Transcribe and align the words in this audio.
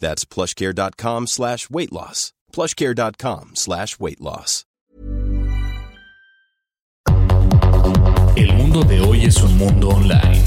That's 0.00 0.24
plushcare.com 0.24 1.28
slash 1.28 1.70
weight 1.70 1.92
loss. 1.92 2.32
Plushcare.com 2.52 3.50
slash 3.54 4.00
weight 4.00 4.20
loss. 4.20 4.64
El 8.36 8.54
mundo 8.54 8.82
de 8.82 9.00
hoy 9.00 9.24
es 9.24 9.36
un 9.42 9.58
mundo 9.58 9.90
online, 9.90 10.44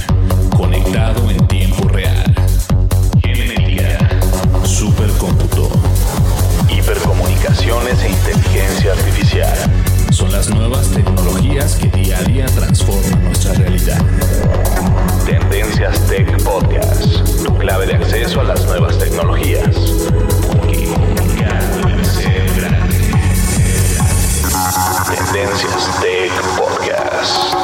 conectado 0.57 1.29
en 1.29 1.47
tiempo 1.47 1.87
real. 1.87 2.33
Genética, 3.21 4.65
supercómputo, 4.65 5.69
hipercomunicaciones 6.69 8.03
e 8.03 8.09
inteligencia 8.09 8.93
artificial. 8.93 9.92
Son 10.13 10.31
las 10.31 10.47
nuevas 10.47 10.91
tecnologías 10.91 11.75
que 11.75 11.87
día 11.87 12.19
a 12.19 12.23
día 12.23 12.45
transforman 12.45 13.23
nuestra 13.23 13.53
realidad. 13.53 13.99
Tendencias 15.25 15.99
Tech 16.07 16.43
Podcast, 16.43 17.03
tu 17.43 17.57
clave 17.57 17.87
de 17.87 17.95
acceso 17.95 18.41
a 18.41 18.43
las 18.43 18.63
nuevas 18.65 18.95
tecnologías. 18.99 19.75
Tendencias 25.07 25.89
Tech 25.99 26.31
Podcast. 26.57 27.55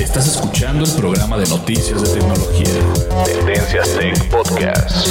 Estás 0.00 0.26
escuchando 0.26 0.84
el 0.84 0.90
programa 0.96 1.38
de 1.38 1.46
noticias 1.46 2.02
de 2.02 2.08
tecnología. 2.08 2.66
Tendencias 3.24 3.88
Tech 3.90 4.30
Podcast. 4.30 5.06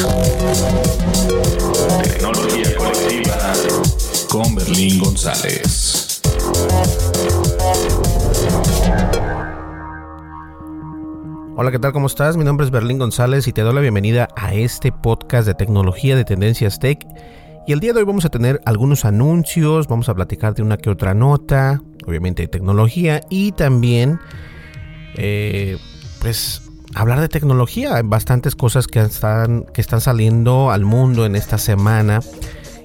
Tecnología 2.03 2.75
colectiva 2.75 3.37
con 4.29 4.55
Berlín 4.55 4.99
González. 4.99 6.21
Hola, 11.55 11.71
¿qué 11.71 11.79
tal? 11.79 11.93
¿Cómo 11.93 12.07
estás? 12.07 12.37
Mi 12.37 12.43
nombre 12.43 12.65
es 12.65 12.71
Berlín 12.71 12.99
González 12.99 13.47
y 13.47 13.53
te 13.53 13.61
doy 13.61 13.73
la 13.73 13.81
bienvenida 13.81 14.27
a 14.35 14.53
este 14.53 14.91
podcast 14.91 15.47
de 15.47 15.53
tecnología 15.53 16.15
de 16.15 16.25
Tendencias 16.25 16.79
Tech. 16.79 17.05
Y 17.65 17.73
el 17.73 17.79
día 17.79 17.93
de 17.93 17.99
hoy 17.99 18.05
vamos 18.05 18.25
a 18.25 18.29
tener 18.29 18.61
algunos 18.65 19.05
anuncios, 19.05 19.87
vamos 19.87 20.09
a 20.09 20.15
platicar 20.15 20.53
de 20.55 20.61
una 20.61 20.77
que 20.77 20.89
otra 20.89 21.13
nota, 21.13 21.81
obviamente 22.05 22.43
de 22.43 22.47
tecnología 22.47 23.21
y 23.29 23.51
también, 23.53 24.19
eh, 25.15 25.77
pues, 26.21 26.61
hablar 26.95 27.21
de 27.21 27.29
tecnología. 27.29 27.95
Hay 27.95 28.03
bastantes 28.03 28.55
cosas 28.55 28.87
que 28.87 28.99
están, 28.99 29.65
que 29.73 29.81
están 29.81 30.01
saliendo 30.01 30.71
al 30.71 30.85
mundo 30.85 31.25
en 31.25 31.35
esta 31.35 31.57
semana 31.57 32.21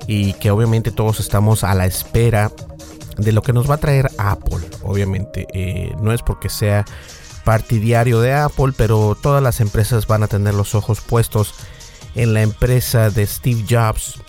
y 0.07 0.35
que 0.35 0.51
obviamente 0.51 0.91
todos 0.91 1.21
estamos 1.21 1.65
a 1.65 1.75
la 1.75 1.87
espera 1.87 2.51
de 3.17 3.33
lo 3.33 3.43
que 3.43 3.53
nos 3.53 3.71
va 3.71 3.75
a 3.75 3.79
traer 3.79 4.11
Apple. 4.19 4.61
Obviamente, 4.83 5.47
eh, 5.53 5.95
no 6.01 6.13
es 6.13 6.23
porque 6.23 6.49
sea 6.49 6.85
partidario 7.45 8.21
de 8.21 8.33
Apple, 8.35 8.73
pero 8.77 9.17
todas 9.21 9.43
las 9.43 9.61
empresas 9.61 10.07
van 10.07 10.23
a 10.23 10.29
tener 10.29 10.55
los 10.55 10.75
ojos 10.75 11.01
puestos 11.01 11.55
en 12.15 12.35
la 12.35 12.43
empresa 12.43 13.11
de 13.11 13.27
Steve 13.27 13.65
Jobs. 13.69 14.21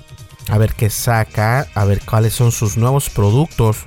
A 0.50 0.58
ver 0.58 0.74
qué 0.74 0.90
saca, 0.90 1.68
a 1.74 1.86
ver 1.86 2.02
cuáles 2.06 2.34
son 2.34 2.52
sus 2.52 2.76
nuevos 2.76 3.10
productos, 3.10 3.78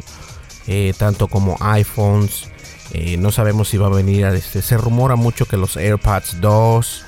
eh, 0.66 0.94
tanto 0.96 1.28
como 1.28 1.56
iPhones. 1.60 2.48
Eh, 2.92 3.16
no 3.18 3.32
sabemos 3.32 3.68
si 3.68 3.76
va 3.76 3.88
a 3.88 3.90
venir 3.90 4.24
a 4.24 4.34
este. 4.34 4.62
Se 4.62 4.78
rumora 4.78 5.16
mucho 5.16 5.46
que 5.46 5.56
los 5.56 5.76
AirPods 5.76 6.40
2, 6.40 7.04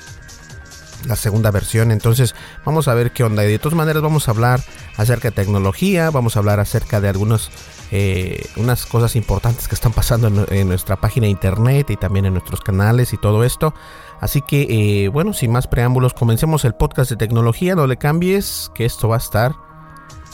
la 1.05 1.15
segunda 1.15 1.51
versión. 1.51 1.91
Entonces, 1.91 2.35
vamos 2.65 2.87
a 2.87 2.93
ver 2.93 3.11
qué 3.11 3.23
onda. 3.23 3.45
Y 3.45 3.51
de 3.51 3.59
todas 3.59 3.75
maneras, 3.75 4.01
vamos 4.01 4.27
a 4.27 4.31
hablar 4.31 4.61
acerca 4.97 5.29
de 5.29 5.35
tecnología, 5.35 6.09
vamos 6.09 6.35
a 6.35 6.39
hablar 6.39 6.59
acerca 6.59 7.01
de 7.01 7.09
algunos 7.09 7.51
eh, 7.91 8.45
unas 8.55 8.85
cosas 8.85 9.15
importantes 9.15 9.67
que 9.67 9.73
están 9.73 9.93
pasando 9.93 10.45
en, 10.51 10.67
nuestra 10.67 10.97
página 10.97 11.25
de 11.25 11.31
internet 11.31 11.89
y 11.89 11.97
también 11.97 12.25
en 12.25 12.33
nuestros 12.33 12.61
canales 12.61 13.13
y 13.13 13.17
todo 13.17 13.43
esto. 13.43 13.73
Así 14.21 14.41
que, 14.41 15.05
eh, 15.05 15.07
bueno, 15.07 15.33
sin 15.33 15.51
más 15.51 15.67
preámbulos, 15.67 16.13
comencemos 16.13 16.65
el 16.65 16.75
podcast 16.75 17.09
de 17.09 17.17
tecnología. 17.17 17.75
No 17.75 17.87
le 17.87 17.97
cambies, 17.97 18.69
que 18.75 18.85
esto 18.85 19.07
va 19.07 19.15
a 19.15 19.19
estar, 19.19 19.55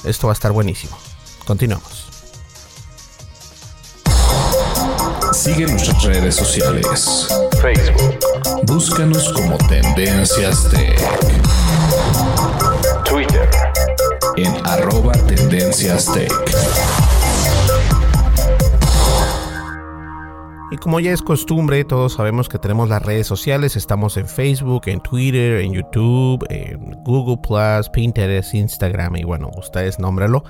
esto 0.03 0.27
va 0.27 0.33
a 0.33 0.35
estar 0.35 0.51
buenísimo. 0.51 0.97
Continuamos. 1.45 2.04
Sigue 5.35 5.68
nuestras 5.68 6.01
redes 6.06 6.34
sociales. 6.34 7.28
Facebook. 7.62 8.18
Búscanos 8.63 9.34
como 9.34 9.57
Tendencias 9.68 10.69
Tech. 10.72 10.97
Twitter. 13.03 13.50
En 14.38 14.53
arroba 14.66 15.12
Tendencias 15.28 16.12
Tech. 16.13 16.31
Y 20.72 20.78
como 20.78 21.01
ya 21.01 21.12
es 21.12 21.22
costumbre, 21.22 21.84
todos 21.84 22.13
sabemos 22.13 22.47
que 22.47 22.57
tenemos 22.57 22.88
las 22.88 23.03
redes 23.03 23.28
sociales. 23.28 23.75
Estamos 23.75 24.16
en 24.16 24.28
Facebook, 24.28 24.84
en 24.85 25.01
Twitter, 25.01 25.59
en 25.59 25.74
YouTube, 25.74 26.45
en 26.50 27.03
Google 27.03 27.41
Plus, 27.45 27.90
Pinterest, 27.90 28.53
Instagram 28.53 29.18
y 29.18 29.25
bueno, 29.25 29.51
ustedes 29.57 30.00
nómbralo. 30.00 30.45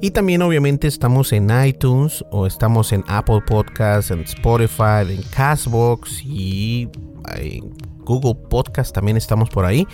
Y 0.00 0.12
también 0.12 0.42
obviamente 0.42 0.86
estamos 0.86 1.32
en 1.32 1.50
iTunes 1.64 2.24
o 2.30 2.46
estamos 2.46 2.92
en 2.92 3.04
Apple 3.08 3.42
Podcasts, 3.46 4.12
en 4.12 4.20
Spotify, 4.20 5.02
en 5.08 5.22
Castbox 5.22 6.22
y 6.24 6.88
en 7.34 7.74
Google 7.98 8.36
Podcast 8.48 8.94
también 8.94 9.16
estamos 9.16 9.50
por 9.50 9.64
ahí. 9.64 9.86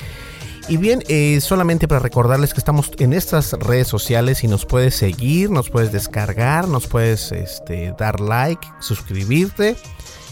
Y 0.69 0.77
bien, 0.77 1.03
eh, 1.09 1.41
solamente 1.41 1.89
para 1.89 2.01
recordarles 2.01 2.53
que 2.53 2.61
estamos 2.61 2.91
en 2.99 3.13
estas 3.13 3.53
redes 3.53 3.89
sociales 3.89 4.45
y 4.45 4.49
nos 4.49 4.67
puedes 4.67 4.95
seguir, 4.95 5.51
nos 5.51 5.71
puedes 5.71 5.91
descargar, 5.91 6.69
nos 6.69 6.87
puedes 6.87 7.33
este, 7.33 7.95
dar 7.99 8.21
like, 8.21 8.67
suscribirte 8.81 9.77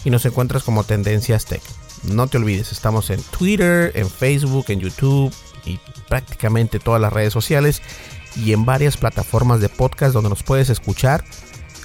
y 0.05 0.11
nos 0.11 0.25
encuentras 0.25 0.63
como 0.63 0.83
Tendencias 0.83 1.45
Tech. 1.45 1.61
No 2.03 2.27
te 2.27 2.37
olvides, 2.37 2.71
estamos 2.71 3.09
en 3.09 3.21
Twitter, 3.21 3.91
en 3.95 4.09
Facebook, 4.09 4.65
en 4.69 4.79
YouTube 4.79 5.33
y 5.65 5.79
prácticamente 6.09 6.79
todas 6.79 7.01
las 7.01 7.13
redes 7.13 7.33
sociales 7.33 7.81
y 8.35 8.53
en 8.53 8.65
varias 8.65 8.97
plataformas 8.97 9.59
de 9.59 9.69
podcast 9.69 10.13
donde 10.13 10.29
nos 10.29 10.43
puedes 10.43 10.69
escuchar 10.69 11.23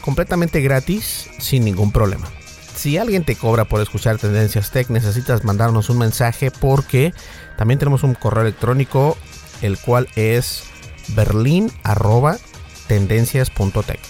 completamente 0.00 0.60
gratis 0.60 1.30
sin 1.38 1.64
ningún 1.64 1.92
problema. 1.92 2.28
Si 2.74 2.96
alguien 2.96 3.24
te 3.24 3.34
cobra 3.34 3.64
por 3.64 3.80
escuchar 3.80 4.18
Tendencias 4.18 4.70
Tech, 4.70 4.88
necesitas 4.88 5.44
mandarnos 5.44 5.90
un 5.90 5.98
mensaje 5.98 6.52
porque 6.52 7.12
también 7.56 7.80
tenemos 7.80 8.04
un 8.04 8.14
correo 8.14 8.42
electrónico, 8.42 9.16
el 9.62 9.78
cual 9.78 10.08
es 10.14 10.62
berlin.tendencias.tech. 11.08 14.00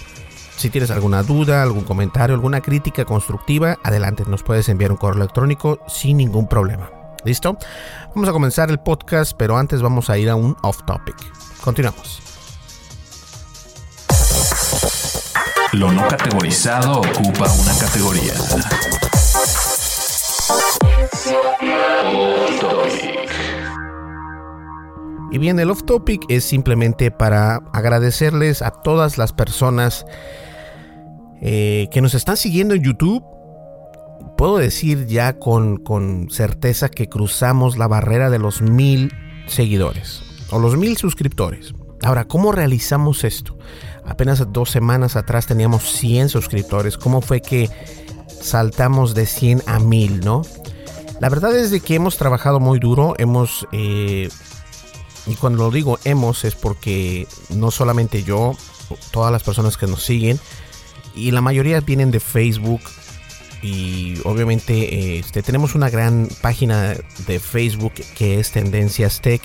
Si 0.56 0.70
tienes 0.70 0.91
alguna 0.91 1.23
duda, 1.23 1.62
algún 1.62 1.84
comentario, 1.84 2.34
alguna 2.34 2.61
crítica 2.61 3.05
constructiva, 3.05 3.79
adelante, 3.82 4.25
nos 4.26 4.43
puedes 4.43 4.69
enviar 4.69 4.91
un 4.91 4.99
correo 4.99 5.23
electrónico 5.23 5.81
sin 5.88 6.17
ningún 6.19 6.49
problema. 6.49 6.98
¿Listo? 7.25 7.56
Vamos 8.15 8.29
a 8.29 8.32
comenzar 8.32 8.70
el 8.70 8.79
podcast, 8.79 9.32
pero 9.37 9.56
antes 9.56 9.82
vamos 9.82 10.11
a 10.11 10.19
ir 10.19 10.31
a 10.31 10.37
un 10.37 10.56
off 10.62 10.85
topic. 10.87 11.17
Continuamos. 11.62 12.23
Lo 15.73 15.93
no 15.93 16.09
categorizado 16.09 17.00
ocupa 17.00 17.53
una 17.53 17.79
categoría. 17.79 18.32
Y 25.31 25.38
bien, 25.38 25.59
el 25.59 25.70
off 25.70 25.85
topic 25.85 26.23
es 26.29 26.44
simplemente 26.44 27.11
para 27.11 27.56
agradecerles 27.73 28.62
a 28.62 28.70
todas 28.70 29.19
las 29.19 29.32
personas 29.35 30.06
eh, 31.43 31.88
que 31.93 32.00
nos 32.00 32.15
están 32.15 32.37
siguiendo 32.37 32.75
en 32.75 32.82
YouTube. 32.82 33.23
Puedo 34.38 34.56
decir 34.58 35.08
ya 35.08 35.40
con, 35.40 35.79
con 35.79 36.29
certeza 36.31 36.88
que 36.88 37.08
cruzamos 37.08 37.76
la 37.76 37.88
barrera 37.88 38.31
de 38.31 38.38
los 38.38 38.62
mil 38.62 39.12
seguidores 39.49 40.23
o 40.50 40.61
los 40.61 40.76
mil 40.76 40.96
suscriptores. 40.96 41.75
Ahora, 42.05 42.26
¿cómo 42.26 42.52
realizamos 42.52 43.25
esto? 43.25 43.58
Apenas 44.06 44.46
dos 44.52 44.70
semanas 44.70 45.17
atrás 45.17 45.46
teníamos 45.46 45.82
100 45.93 46.29
suscriptores. 46.29 46.96
¿Cómo 46.96 47.20
fue 47.20 47.43
que 47.43 47.69
saltamos 48.29 49.12
de 49.12 49.26
100 49.26 49.64
a 49.67 49.81
1000, 49.81 50.20
no? 50.20 50.43
La 51.20 51.29
verdad 51.29 51.56
es 51.56 51.73
de 51.73 51.81
que 51.81 51.96
hemos 51.96 52.17
trabajado 52.17 52.61
muy 52.61 52.79
duro, 52.79 53.17
hemos... 53.19 53.67
Eh, 53.73 54.29
y 55.26 55.34
cuando 55.34 55.64
lo 55.64 55.70
digo 55.73 55.99
hemos 56.05 56.44
es 56.44 56.55
porque 56.55 57.26
no 57.50 57.73
solamente 57.73 58.23
yo, 58.23 58.52
todas 59.11 59.32
las 59.32 59.43
personas 59.43 59.76
que 59.76 59.88
nos 59.88 60.05
siguen, 60.05 60.38
y 61.17 61.32
la 61.32 61.41
mayoría 61.41 61.81
vienen 61.81 62.12
de 62.12 62.20
Facebook, 62.20 62.81
y 63.62 64.19
obviamente 64.25 65.19
este, 65.19 65.43
tenemos 65.43 65.75
una 65.75 65.90
gran 65.90 66.28
página 66.40 66.94
de 67.26 67.40
Facebook 67.40 67.93
que 68.16 68.38
es 68.38 68.52
Tendencias 68.52 69.20
Tech 69.20 69.43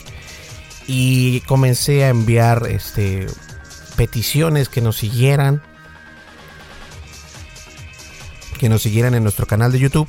y 0.88 1.42
comencé 1.42 2.04
a 2.04 2.10
enviar 2.10 2.68
este, 2.70 3.28
peticiones 3.96 4.70
que 4.70 4.82
nos 4.82 4.98
siguieran 4.98 5.62
que 8.60 8.70
nos 8.70 8.84
siguieran 8.84 9.16
en 9.16 9.24
nuestro 9.24 9.46
canal 9.46 9.72
de 9.72 9.80
YouTube 9.80 10.08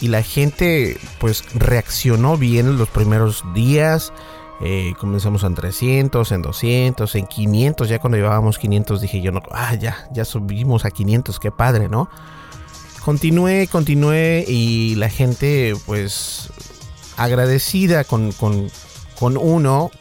y 0.00 0.08
la 0.08 0.22
gente 0.22 0.98
pues 1.18 1.44
reaccionó 1.54 2.36
bien 2.36 2.76
los 2.76 2.88
primeros 2.88 3.42
días 3.54 4.12
eh, 4.60 4.94
comenzamos 4.98 5.44
en 5.44 5.54
300, 5.54 6.32
en 6.32 6.42
200, 6.42 7.14
en 7.14 7.26
500. 7.26 7.88
Ya 7.88 7.98
cuando 7.98 8.16
llevábamos 8.16 8.58
500 8.58 9.00
dije 9.00 9.20
yo, 9.20 9.32
no, 9.32 9.42
ah, 9.52 9.74
ya, 9.74 10.08
ya 10.12 10.24
subimos 10.24 10.84
a 10.84 10.90
500, 10.90 11.38
qué 11.38 11.50
padre, 11.50 11.88
¿no? 11.88 12.08
Continué, 13.06 13.68
continué 13.68 14.44
y 14.48 14.96
la 14.96 15.08
gente 15.08 15.76
pues 15.86 16.50
agradecida 17.16 18.02
con, 18.02 18.32
con, 18.32 18.68
con 19.16 19.36
uno. 19.36 19.92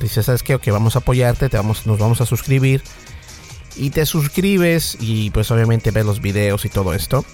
Dice, 0.00 0.22
¿sabes 0.22 0.44
qué? 0.44 0.54
Ok, 0.54 0.68
vamos 0.68 0.94
a 0.94 1.00
apoyarte, 1.00 1.48
te 1.48 1.56
vamos, 1.56 1.88
nos 1.88 1.98
vamos 1.98 2.20
a 2.20 2.24
suscribir. 2.24 2.84
Y 3.74 3.90
te 3.90 4.06
suscribes 4.06 4.96
y 5.00 5.30
pues 5.30 5.50
obviamente 5.50 5.90
ves 5.90 6.06
los 6.06 6.20
videos 6.20 6.64
y 6.64 6.68
todo 6.68 6.94
esto. 6.94 7.24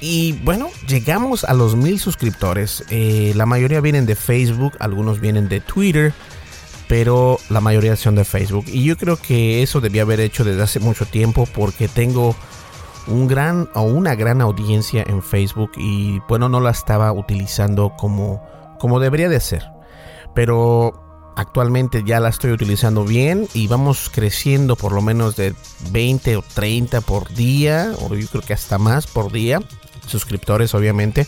Y 0.00 0.32
bueno, 0.42 0.70
llegamos 0.88 1.44
a 1.44 1.52
los 1.52 1.76
mil 1.76 2.00
suscriptores. 2.00 2.82
Eh, 2.88 3.34
la 3.36 3.44
mayoría 3.44 3.82
vienen 3.82 4.06
de 4.06 4.16
Facebook, 4.16 4.72
algunos 4.78 5.20
vienen 5.20 5.50
de 5.50 5.60
Twitter, 5.60 6.14
pero 6.88 7.38
la 7.50 7.60
mayoría 7.60 7.94
son 7.94 8.14
de 8.14 8.24
Facebook. 8.24 8.64
Y 8.68 8.84
yo 8.84 8.96
creo 8.96 9.18
que 9.18 9.62
eso 9.62 9.82
debía 9.82 10.00
haber 10.00 10.20
hecho 10.20 10.44
desde 10.44 10.62
hace 10.62 10.80
mucho 10.80 11.04
tiempo 11.04 11.44
porque 11.44 11.88
tengo 11.88 12.34
un 13.06 13.28
gran 13.28 13.68
o 13.74 13.82
una 13.82 14.14
gran 14.14 14.40
audiencia 14.40 15.04
en 15.06 15.22
Facebook 15.22 15.72
y 15.76 16.20
bueno, 16.28 16.48
no 16.48 16.60
la 16.60 16.70
estaba 16.70 17.12
utilizando 17.12 17.94
como, 17.96 18.42
como 18.78 19.00
debería 19.00 19.28
de 19.28 19.40
ser. 19.40 19.64
Pero 20.34 21.32
actualmente 21.36 22.02
ya 22.04 22.20
la 22.20 22.28
estoy 22.28 22.52
utilizando 22.52 23.04
bien 23.04 23.48
y 23.54 23.68
vamos 23.68 24.10
creciendo 24.12 24.76
por 24.76 24.92
lo 24.92 25.02
menos 25.02 25.36
de 25.36 25.54
20 25.90 26.36
o 26.36 26.42
30 26.42 27.00
por 27.02 27.32
día, 27.34 27.92
o 28.00 28.14
yo 28.14 28.26
creo 28.28 28.42
que 28.42 28.54
hasta 28.54 28.78
más 28.78 29.06
por 29.06 29.32
día, 29.32 29.60
suscriptores 30.06 30.74
obviamente. 30.74 31.26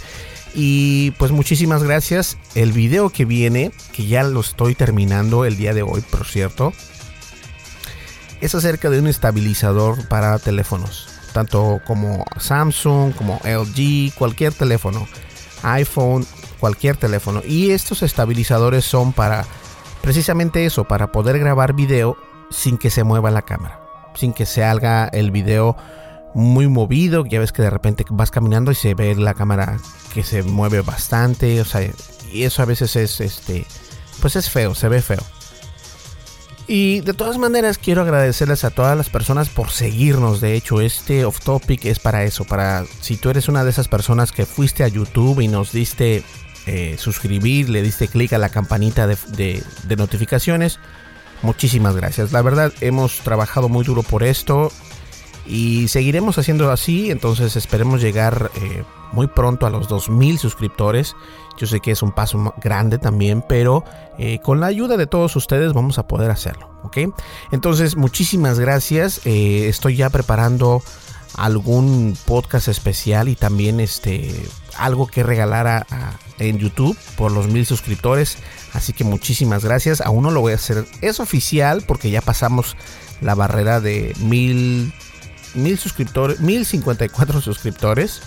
Y 0.54 1.12
pues 1.12 1.30
muchísimas 1.30 1.82
gracias. 1.82 2.38
El 2.54 2.72
video 2.72 3.10
que 3.10 3.25
viene, 3.25 3.70
que 3.92 4.06
ya 4.06 4.22
lo 4.25 4.40
estoy 4.40 4.75
terminando 4.75 5.44
el 5.44 5.56
día 5.56 5.75
de 5.75 5.82
hoy, 5.82 6.00
por 6.00 6.26
cierto, 6.26 6.72
es 8.40 8.54
acerca 8.54 8.88
de 8.90 8.98
un 8.98 9.08
estabilizador 9.08 10.08
para 10.08 10.38
teléfonos 10.38 11.18
tanto 11.32 11.80
como 11.86 12.25
Samsung, 12.38 13.14
como 13.14 13.40
LG, 13.44 14.14
cualquier 14.14 14.52
teléfono, 14.52 15.06
iPhone, 15.62 16.26
cualquier 16.60 16.96
teléfono. 16.96 17.42
Y 17.46 17.70
estos 17.70 18.02
estabilizadores 18.02 18.84
son 18.84 19.12
para 19.12 19.44
precisamente 20.02 20.64
eso, 20.64 20.84
para 20.84 21.12
poder 21.12 21.38
grabar 21.38 21.75
video 21.75 22.16
sin 22.50 22.78
que 22.78 22.90
se 22.90 23.04
mueva 23.04 23.30
la 23.30 23.42
cámara, 23.42 23.80
sin 24.14 24.32
que 24.32 24.46
se 24.46 24.64
haga 24.64 25.06
el 25.08 25.30
video 25.30 25.76
muy 26.34 26.69
movido, 26.69 27.25
ya 27.26 27.40
ves 27.40 27.52
que 27.52 27.62
de 27.62 27.70
repente 27.70 28.04
vas 28.10 28.30
caminando 28.30 28.70
y 28.70 28.75
se 28.75 28.94
ve 28.94 29.14
la 29.14 29.34
cámara 29.34 29.78
que 30.12 30.22
se 30.22 30.42
mueve 30.42 30.82
bastante, 30.82 31.60
o 31.60 31.64
sea, 31.64 31.88
y 32.30 32.44
eso 32.44 32.62
a 32.62 32.66
veces 32.66 32.96
es 32.96 33.20
este 33.20 33.66
pues 34.20 34.36
es 34.36 34.50
feo, 34.50 34.75
se 34.75 34.88
ve 34.88 35.00
feo. 35.00 35.20
Y 36.70 37.00
de 37.00 37.15
todas 37.15 37.38
maneras 37.38 37.79
quiero 37.79 38.03
agradecerles 38.03 38.62
a 38.62 38.70
todas 38.70 38.94
las 38.94 39.09
personas 39.09 39.49
por 39.49 39.70
seguirnos. 39.70 40.43
De 40.43 40.55
hecho, 40.55 40.82
este 40.82 41.25
off 41.25 41.41
topic 41.41 41.87
es 41.87 41.99
para 41.99 42.25
eso, 42.25 42.44
para 42.44 42.85
si 43.00 43.17
tú 43.17 43.31
eres 43.31 43.49
una 43.49 43.65
de 43.65 43.70
esas 43.70 43.88
personas 43.88 44.32
que 44.32 44.44
fuiste 44.44 44.85
a 44.85 44.88
YouTube 44.88 45.41
y 45.41 45.49
nos 45.49 45.73
diste 45.73 46.23
eh, 46.67 46.97
suscribir, 46.99 47.70
le 47.70 47.81
diste 47.81 48.06
clic 48.06 48.35
a 48.35 48.38
la 48.38 48.50
campanita 48.50 49.06
de, 49.06 49.62
notificaciones. 49.97 50.79
Muchísimas 51.41 51.97
gracias. 51.97 52.32
La 52.32 52.43
verdad 52.43 52.71
hemos 52.82 53.21
trabajado 53.21 53.71
muy 53.71 53.87
duro 53.87 54.03
por 54.03 54.23
esto 54.23 54.71
y 55.47 55.88
seguiremos 55.88 56.37
haciendo 56.37 56.71
así. 56.71 57.11
Entonces 57.11 57.56
esperemos 57.56 58.03
llegar 58.03 58.50
eh, 58.56 58.82
muy 59.12 59.26
pronto 59.26 59.66
a 59.66 59.70
los 59.70 59.88
2000 59.88 60.38
suscriptores. 60.38 61.16
Yo 61.56 61.66
sé 61.66 61.81
que 61.81 61.90
es 61.90 62.02
un 62.02 62.12
paso 62.12 62.55
grande 62.62 62.99
también, 62.99 63.43
pero 63.46 63.84
eh, 64.19 64.38
con 64.40 64.60
la 64.60 64.66
ayuda 64.66 64.96
de 64.96 65.06
todos 65.06 65.34
ustedes 65.37 65.72
vamos 65.72 65.99
a 65.99 66.06
poder 66.06 66.31
hacerlo. 66.31 66.70
¿ok? 66.84 66.99
Entonces, 67.52 67.96
muchísimas 67.96 68.58
gracias. 68.58 69.20
Eh, 69.25 69.69
estoy 69.69 69.96
ya 69.96 70.10
preparando 70.10 70.82
algún 71.37 72.16
podcast 72.26 72.69
especial 72.69 73.28
y 73.28 73.37
también 73.37 73.81
este 73.81 74.49
algo 74.76 75.06
que 75.06 75.22
regalar 75.22 75.87
en 76.38 76.58
YouTube 76.58 76.96
por 77.16 77.32
los 77.32 77.49
mil 77.49 77.66
suscriptores. 77.66 78.38
Así 78.72 78.93
que 78.93 79.04
muchísimas 79.04 79.64
gracias. 79.64 80.00
Aún 80.00 80.22
no 80.22 80.31
lo 80.31 80.40
voy 80.40 80.52
a 80.52 80.56
hacer. 80.56 80.84
Es 81.00 81.20
oficial 81.20 81.82
porque 81.87 82.11
ya 82.11 82.20
pasamos 82.20 82.76
la 83.20 83.34
barrera 83.34 83.81
de 83.81 84.14
mil, 84.20 84.93
mil 85.54 85.78
suscriptores, 85.78 86.40
mil 86.40 86.64
cincuenta 86.64 87.04
y 87.04 87.08
cuatro 87.08 87.40
suscriptores. 87.40 88.22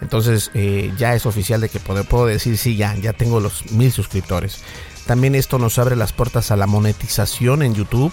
Entonces 0.00 0.50
eh, 0.54 0.92
ya 0.98 1.14
es 1.14 1.26
oficial 1.26 1.60
de 1.60 1.68
que 1.68 1.80
puedo, 1.80 2.04
puedo 2.04 2.26
decir, 2.26 2.58
sí, 2.58 2.76
ya, 2.76 2.94
ya 2.96 3.12
tengo 3.12 3.40
los 3.40 3.70
mil 3.72 3.92
suscriptores. 3.92 4.62
También 5.06 5.34
esto 5.34 5.58
nos 5.58 5.78
abre 5.78 5.96
las 5.96 6.12
puertas 6.12 6.50
a 6.50 6.56
la 6.56 6.66
monetización 6.66 7.62
en 7.62 7.74
YouTube. 7.74 8.12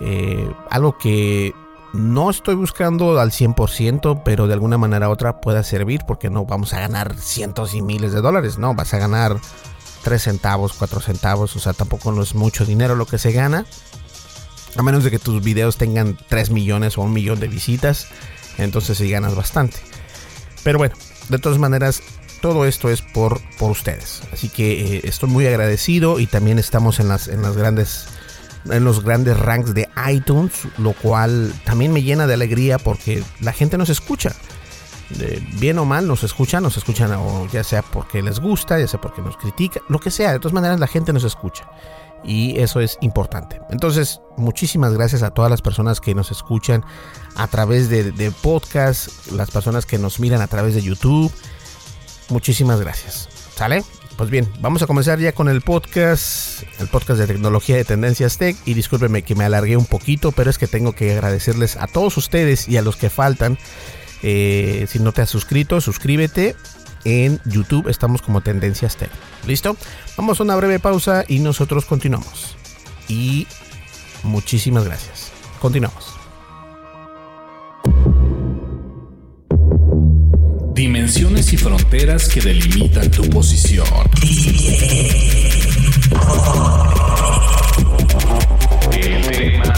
Eh, 0.00 0.50
algo 0.70 0.98
que 0.98 1.54
no 1.92 2.30
estoy 2.30 2.54
buscando 2.54 3.18
al 3.18 3.30
100%, 3.30 4.22
pero 4.24 4.46
de 4.46 4.52
alguna 4.54 4.76
manera 4.76 5.08
u 5.08 5.12
otra 5.12 5.40
pueda 5.40 5.62
servir 5.62 6.02
porque 6.06 6.28
no 6.28 6.44
vamos 6.44 6.74
a 6.74 6.80
ganar 6.80 7.16
cientos 7.16 7.74
y 7.74 7.80
miles 7.80 8.12
de 8.12 8.20
dólares, 8.20 8.58
no, 8.58 8.74
vas 8.74 8.92
a 8.92 8.98
ganar 8.98 9.38
3 10.02 10.22
centavos, 10.22 10.74
4 10.74 11.00
centavos, 11.00 11.56
o 11.56 11.58
sea, 11.58 11.72
tampoco 11.72 12.12
no 12.12 12.22
es 12.22 12.34
mucho 12.34 12.66
dinero 12.66 12.96
lo 12.96 13.06
que 13.06 13.18
se 13.18 13.32
gana. 13.32 13.64
A 14.76 14.82
menos 14.82 15.04
de 15.04 15.10
que 15.10 15.18
tus 15.18 15.42
videos 15.42 15.78
tengan 15.78 16.18
3 16.28 16.50
millones 16.50 16.98
o 16.98 17.02
un 17.02 17.14
millón 17.14 17.40
de 17.40 17.48
visitas, 17.48 18.08
entonces 18.58 18.98
sí 18.98 19.10
ganas 19.10 19.34
bastante. 19.34 19.78
Pero 20.62 20.78
bueno, 20.78 20.94
de 21.28 21.38
todas 21.38 21.58
maneras, 21.58 22.02
todo 22.40 22.66
esto 22.66 22.90
es 22.90 23.02
por, 23.02 23.40
por 23.58 23.70
ustedes. 23.70 24.22
Así 24.32 24.48
que 24.48 24.96
eh, 24.96 25.00
estoy 25.04 25.28
muy 25.28 25.46
agradecido 25.46 26.18
y 26.20 26.26
también 26.26 26.58
estamos 26.58 27.00
en 27.00 27.08
las, 27.08 27.28
en 27.28 27.42
las 27.42 27.56
grandes 27.56 28.06
en 28.70 28.84
los 28.84 29.04
grandes 29.04 29.38
ranks 29.38 29.74
de 29.74 29.88
iTunes, 30.10 30.52
lo 30.78 30.92
cual 30.92 31.54
también 31.64 31.92
me 31.92 32.02
llena 32.02 32.26
de 32.26 32.34
alegría 32.34 32.78
porque 32.78 33.22
la 33.40 33.52
gente 33.52 33.78
nos 33.78 33.90
escucha. 33.90 34.34
bien 35.60 35.78
o 35.78 35.84
mal 35.84 36.08
nos 36.08 36.24
escuchan, 36.24 36.64
nos 36.64 36.76
escuchan 36.76 37.12
o 37.12 37.46
ya 37.52 37.62
sea 37.62 37.82
porque 37.82 38.22
les 38.22 38.40
gusta, 38.40 38.76
ya 38.80 38.88
sea 38.88 39.00
porque 39.00 39.22
nos 39.22 39.36
critica, 39.36 39.80
lo 39.88 40.00
que 40.00 40.10
sea, 40.10 40.32
de 40.32 40.40
todas 40.40 40.52
maneras 40.52 40.80
la 40.80 40.88
gente 40.88 41.12
nos 41.12 41.22
escucha 41.22 41.68
y 42.26 42.58
eso 42.58 42.80
es 42.80 42.98
importante. 43.00 43.60
Entonces, 43.70 44.20
muchísimas 44.36 44.92
gracias 44.92 45.22
a 45.22 45.30
todas 45.30 45.50
las 45.50 45.62
personas 45.62 46.00
que 46.00 46.14
nos 46.14 46.30
escuchan 46.30 46.84
a 47.36 47.46
través 47.46 47.88
de, 47.88 48.32
podcast, 48.42 49.30
las 49.32 49.50
personas 49.50 49.86
que 49.86 49.98
nos 49.98 50.18
miran 50.20 50.40
a 50.40 50.48
través 50.48 50.74
de 50.74 50.82
YouTube. 50.82 51.32
Muchísimas 52.28 52.80
gracias. 52.80 53.28
¿Sale? 53.54 53.84
Pues 54.16 54.30
bien, 54.30 54.50
vamos 54.60 54.82
a 54.82 54.86
comenzar 54.86 55.18
ya 55.18 55.32
con 55.32 55.48
el 55.48 55.60
podcast, 55.60 56.62
el 56.80 56.88
podcast 56.88 57.20
de 57.20 57.26
tecnología 57.26 57.76
de 57.76 57.84
Tendencias 57.84 58.38
Tech. 58.38 58.56
Y 58.64 58.74
discúlpenme 58.74 59.22
que 59.22 59.34
me 59.34 59.44
alargué 59.44 59.76
un 59.76 59.86
poquito, 59.86 60.32
pero 60.32 60.50
es 60.50 60.58
que 60.58 60.66
tengo 60.66 60.94
que 60.94 61.12
agradecerles 61.12 61.76
a 61.76 61.86
todos 61.86 62.16
ustedes 62.16 62.68
y 62.68 62.76
a 62.76 62.82
los 62.82 62.96
que 62.96 63.10
faltan. 63.10 63.58
Eh, 64.22 64.86
si 64.88 64.98
no 64.98 65.12
te 65.12 65.22
has 65.22 65.30
suscrito, 65.30 65.80
suscríbete 65.80 66.56
en 67.06 67.40
YouTube 67.44 67.88
estamos 67.88 68.20
como 68.20 68.40
Tendencias 68.40 68.96
Tech. 68.96 69.10
¿Listo? 69.46 69.76
Vamos 70.16 70.40
a 70.40 70.42
una 70.42 70.56
breve 70.56 70.80
pausa 70.80 71.24
y 71.28 71.38
nosotros 71.38 71.84
continuamos. 71.84 72.56
Y 73.08 73.46
muchísimas 74.24 74.84
gracias. 74.84 75.30
Continuamos. 75.60 76.14
Dimensiones 80.74 81.52
y 81.52 81.56
fronteras 81.56 82.28
que 82.28 82.40
delimitan 82.40 83.08
tu 83.10 83.22
posición. 83.30 83.86
El 88.92 89.30
tema 89.30 89.75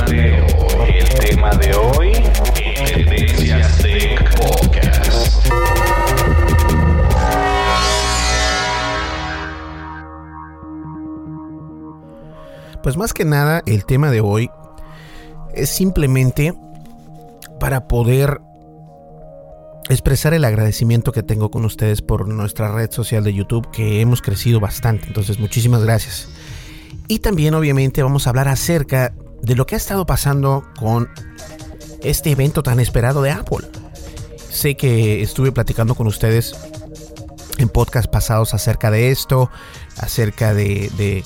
Pues 12.88 12.96
más 12.96 13.12
que 13.12 13.26
nada, 13.26 13.62
el 13.66 13.84
tema 13.84 14.10
de 14.10 14.22
hoy 14.22 14.50
es 15.52 15.68
simplemente 15.68 16.54
para 17.60 17.86
poder 17.86 18.40
expresar 19.90 20.32
el 20.32 20.42
agradecimiento 20.46 21.12
que 21.12 21.22
tengo 21.22 21.50
con 21.50 21.66
ustedes 21.66 22.00
por 22.00 22.26
nuestra 22.26 22.72
red 22.72 22.90
social 22.90 23.24
de 23.24 23.34
YouTube, 23.34 23.70
que 23.72 24.00
hemos 24.00 24.22
crecido 24.22 24.58
bastante. 24.58 25.06
Entonces, 25.06 25.38
muchísimas 25.38 25.82
gracias. 25.82 26.30
Y 27.08 27.18
también, 27.18 27.52
obviamente, 27.52 28.02
vamos 28.02 28.26
a 28.26 28.30
hablar 28.30 28.48
acerca 28.48 29.12
de 29.42 29.54
lo 29.54 29.66
que 29.66 29.74
ha 29.74 29.76
estado 29.76 30.06
pasando 30.06 30.64
con 30.78 31.10
este 32.02 32.30
evento 32.30 32.62
tan 32.62 32.80
esperado 32.80 33.20
de 33.20 33.32
Apple. 33.32 33.68
Sé 34.48 34.78
que 34.78 35.20
estuve 35.20 35.52
platicando 35.52 35.94
con 35.94 36.06
ustedes 36.06 36.54
en 37.58 37.68
podcast 37.68 38.10
pasados 38.10 38.54
acerca 38.54 38.90
de 38.90 39.10
esto, 39.10 39.50
acerca 39.98 40.54
de, 40.54 41.22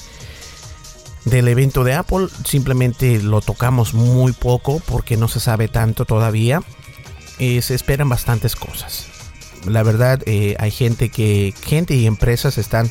del 1.25 1.49
evento 1.49 1.85
de 1.85 1.95
Apple. 1.95 2.29
Simplemente 2.45 3.23
lo 3.23 3.41
tocamos 3.41 3.95
muy 3.95 4.33
poco 4.33 4.81
porque 4.87 5.17
no 5.17 5.29
se 5.29 5.41
sabe 5.41 5.69
tanto 5.69 6.05
todavía. 6.05 6.63
Eh, 7.39 7.63
se 7.63 7.75
esperan 7.75 8.09
bastantes 8.09 8.57
cosas. 8.57 9.07
La 9.67 9.83
verdad, 9.83 10.21
eh, 10.27 10.57
hay 10.59 10.71
gente 10.71 11.09
que, 11.09 11.55
gente 11.65 11.95
y 11.95 12.07
empresas 12.07 12.59
están 12.59 12.91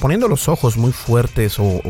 poniendo 0.00 0.28
los 0.28 0.48
ojos 0.48 0.76
muy 0.76 0.92
fuertes 0.92 1.58
o, 1.58 1.80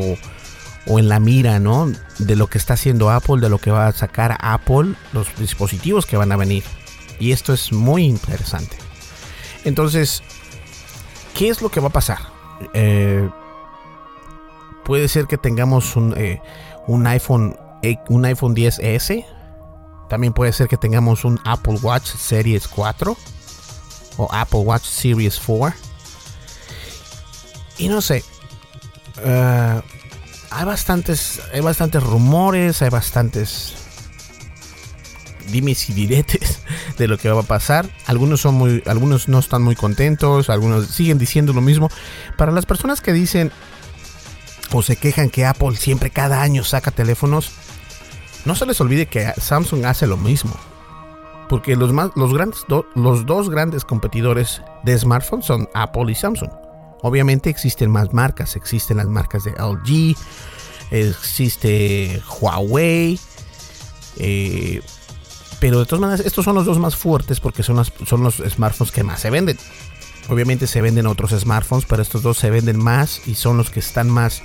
o, 0.87 0.99
en 0.99 1.09
la 1.09 1.21
mira, 1.21 1.59
¿no? 1.59 1.91
De 2.19 2.37
lo 2.37 2.47
que 2.49 2.59
está 2.59 2.75
haciendo 2.75 3.11
Apple, 3.11 3.41
de 3.41 3.49
lo 3.49 3.59
que 3.59 3.71
va 3.71 3.87
a 3.87 3.93
sacar 3.93 4.37
Apple, 4.41 4.95
los 5.13 5.29
dispositivos 5.37 6.07
que 6.07 6.17
van 6.17 6.33
a 6.33 6.37
venir. 6.37 6.63
Y 7.19 7.33
esto 7.33 7.53
es 7.53 7.73
muy 7.73 8.05
interesante. 8.05 8.77
Entonces, 9.65 10.23
¿qué 11.35 11.49
es 11.49 11.63
lo 11.63 11.71
que 11.71 11.81
va 11.81 11.89
a 11.89 11.93
pasar? 11.93 12.19
Eh, 12.75 13.29
puede 14.85 15.09
ser 15.09 15.27
que 15.27 15.39
tengamos 15.39 15.97
un, 15.97 16.15
un 16.87 17.07
iPhone 17.07 17.57
un 18.09 18.25
iPhone 18.25 18.55
10S 18.55 19.25
también 20.13 20.35
puede 20.35 20.53
ser 20.53 20.69
que 20.69 20.77
tengamos 20.77 21.25
un 21.25 21.41
Apple 21.47 21.79
Watch 21.81 22.05
Series 22.05 22.69
4 22.69 23.17
o 24.19 24.29
Apple 24.31 24.61
Watch 24.61 24.85
Series 24.85 25.41
4. 25.41 25.75
Y 27.79 27.89
no 27.89 28.03
sé. 28.03 28.23
Eh, 29.25 29.81
hay 30.51 30.65
bastantes. 30.67 31.41
Hay 31.55 31.63
bastantes 31.63 32.03
rumores. 32.03 32.83
Hay 32.83 32.91
bastantes. 32.91 33.73
Dimes 35.51 35.89
y 35.89 35.95
diretes 35.95 36.61
de 36.99 37.09
lo 37.09 37.17
que 37.17 37.31
va 37.31 37.41
a 37.41 37.45
pasar. 37.45 37.89
Algunos 38.05 38.43
son 38.43 38.57
muy. 38.57 38.83
Algunos 38.85 39.29
no 39.29 39.39
están 39.39 39.63
muy 39.63 39.77
contentos. 39.77 40.51
Algunos 40.51 40.89
siguen 40.89 41.17
diciendo 41.17 41.55
lo 41.55 41.63
mismo. 41.63 41.89
Para 42.37 42.53
las 42.53 42.67
personas 42.67 43.01
que 43.01 43.15
dicen. 43.15 43.51
O 44.73 44.83
se 44.83 44.97
quejan 44.97 45.29
que 45.29 45.45
Apple 45.45 45.77
siempre 45.77 46.11
cada 46.11 46.43
año 46.43 46.65
saca 46.65 46.91
teléfonos 46.91 47.53
no 48.45 48.55
se 48.55 48.67
les 48.67 48.81
olvide 48.81 49.07
que 49.07 49.33
Samsung 49.39 49.85
hace 49.85 50.07
lo 50.07 50.17
mismo. 50.17 50.53
Porque 51.49 51.77
los, 51.77 51.93
más, 51.93 52.11
los, 52.17 52.33
grandes 52.33 52.65
los 52.95 53.27
dos 53.27 53.51
grandes 53.51 53.85
competidores 53.85 54.63
de 54.85 54.99
smartphones 54.99 55.47
son 55.47 55.69
Apple 55.75 56.11
y 56.11 56.15
Samsung. 56.15 56.51
Obviamente 57.03 57.51
existen 57.51 57.91
más 57.91 58.13
marcas. 58.13 58.57
Existen 58.57 58.97
las 58.97 59.07
marcas 59.07 59.45
de 59.45 59.53
LG, 59.53 60.17
existe 60.91 62.23
Huawei. 62.41 63.21
Eh, 64.17 64.81
pero 65.61 65.79
de 65.79 65.87
todas 65.87 66.01
maneras, 66.01 66.27
estos 66.27 66.45
son 66.45 66.57
los 66.57 66.65
dos 66.65 66.79
más 66.79 66.97
fuertes 66.97 67.39
porque 67.39 67.63
son, 67.63 67.85
son 67.85 68.23
los 68.23 68.37
smartphones 68.37 68.91
que 68.91 69.05
más 69.05 69.21
se 69.21 69.31
venden. 69.31 69.59
Obviamente 70.29 70.67
se 70.67 70.81
venden 70.81 71.07
otros 71.07 71.33
smartphones, 71.33 71.85
pero 71.87 72.03
estos 72.03 72.23
dos 72.23 72.39
se 72.39 72.51
venden 72.51 72.79
más 72.79 73.27
y 73.27 73.35
son 73.35 73.57
los 73.57 73.71
que 73.71 73.81
están 73.81 74.09
más 74.09 74.43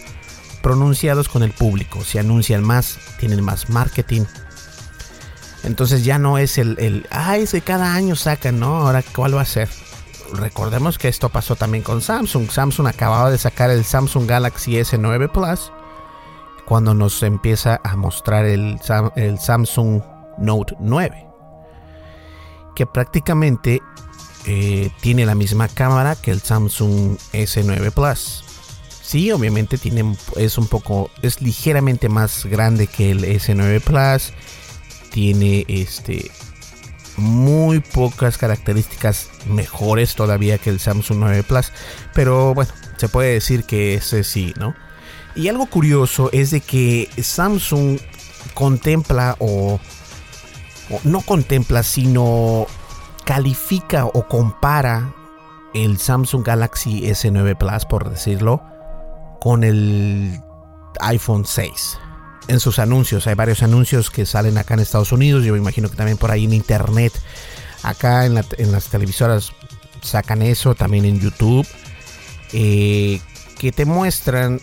pronunciados 0.61 1.29
con 1.29 1.43
el 1.43 1.51
público, 1.51 2.03
se 2.03 2.19
anuncian 2.19 2.63
más, 2.63 2.99
tienen 3.19 3.43
más 3.43 3.69
marketing. 3.69 4.23
Entonces 5.63 6.03
ya 6.03 6.17
no 6.17 6.37
es 6.37 6.57
el, 6.57 6.77
el 6.79 7.07
ah, 7.11 7.37
ese 7.37 7.61
cada 7.61 7.93
año 7.93 8.15
sacan, 8.15 8.59
¿no? 8.59 8.77
Ahora, 8.77 9.03
¿cuál 9.15 9.35
va 9.35 9.41
a 9.41 9.45
ser? 9.45 9.69
Recordemos 10.33 10.97
que 10.97 11.07
esto 11.07 11.29
pasó 11.29 11.55
también 11.55 11.83
con 11.83 12.01
Samsung. 12.01 12.49
Samsung 12.49 12.87
acababa 12.87 13.29
de 13.29 13.37
sacar 13.37 13.69
el 13.69 13.85
Samsung 13.85 14.27
Galaxy 14.27 14.73
S9 14.73 15.31
Plus 15.31 15.71
cuando 16.65 16.93
nos 16.93 17.23
empieza 17.23 17.79
a 17.83 17.95
mostrar 17.95 18.45
el, 18.45 18.77
el 19.15 19.39
Samsung 19.39 20.01
Note 20.37 20.75
9, 20.79 21.27
que 22.75 22.85
prácticamente 22.85 23.81
eh, 24.49 24.91
tiene 25.01 25.25
la 25.25 25.35
misma 25.35 25.67
cámara 25.67 26.15
que 26.15 26.31
el 26.31 26.39
Samsung 26.41 27.17
S9 27.33 27.91
Plus. 27.91 28.45
Sí, 29.03 29.29
obviamente 29.33 29.77
tiene, 29.77 30.15
es 30.37 30.57
un 30.57 30.67
poco, 30.67 31.11
es 31.21 31.41
ligeramente 31.41 32.07
más 32.07 32.45
grande 32.45 32.87
que 32.87 33.11
el 33.11 33.25
S9 33.25 33.81
Plus. 33.81 34.33
Tiene 35.11 35.65
este 35.67 36.31
muy 37.17 37.79
pocas 37.81 38.37
características 38.37 39.29
mejores 39.47 40.15
todavía 40.15 40.59
que 40.59 40.69
el 40.69 40.79
Samsung 40.79 41.17
9 41.19 41.43
Plus. 41.43 41.73
Pero 42.13 42.53
bueno, 42.53 42.71
se 42.95 43.09
puede 43.09 43.33
decir 43.33 43.65
que 43.65 43.95
ese 43.95 44.23
sí, 44.23 44.53
¿no? 44.57 44.75
Y 45.35 45.49
algo 45.49 45.65
curioso 45.65 46.29
es 46.31 46.51
de 46.51 46.61
que 46.61 47.09
Samsung 47.21 47.99
contempla 48.53 49.35
o, 49.39 49.77
o 50.89 51.01
no 51.03 51.19
contempla, 51.19 51.83
sino 51.83 52.65
califica 53.27 54.05
o 54.05 54.25
compara 54.25 55.13
el 55.73 55.99
Samsung 55.99 56.45
Galaxy 56.45 57.01
S9 57.01 57.57
Plus, 57.57 57.83
por 57.83 58.09
decirlo, 58.09 58.63
con 59.41 59.65
el 59.65 60.41
iPhone 61.01 61.45
6. 61.45 61.99
En 62.47 62.61
sus 62.61 62.79
anuncios, 62.79 63.27
hay 63.27 63.35
varios 63.35 63.61
anuncios 63.63 64.09
que 64.09 64.25
salen 64.25 64.57
acá 64.57 64.75
en 64.75 64.79
Estados 64.79 65.11
Unidos, 65.11 65.43
yo 65.43 65.51
me 65.51 65.59
imagino 65.59 65.89
que 65.89 65.97
también 65.97 66.17
por 66.17 66.31
ahí 66.31 66.45
en 66.45 66.53
internet, 66.53 67.11
acá 67.83 68.25
en, 68.25 68.33
las 68.33 68.87
televisoras 68.89 69.51
sacan 70.01 70.41
eso, 70.41 70.73
también 70.73 71.03
en 71.03 71.19
YouTube, 71.19 71.67
eh, 72.53 73.19
que 73.59 73.73
te 73.73 73.83
muestran 73.83 74.61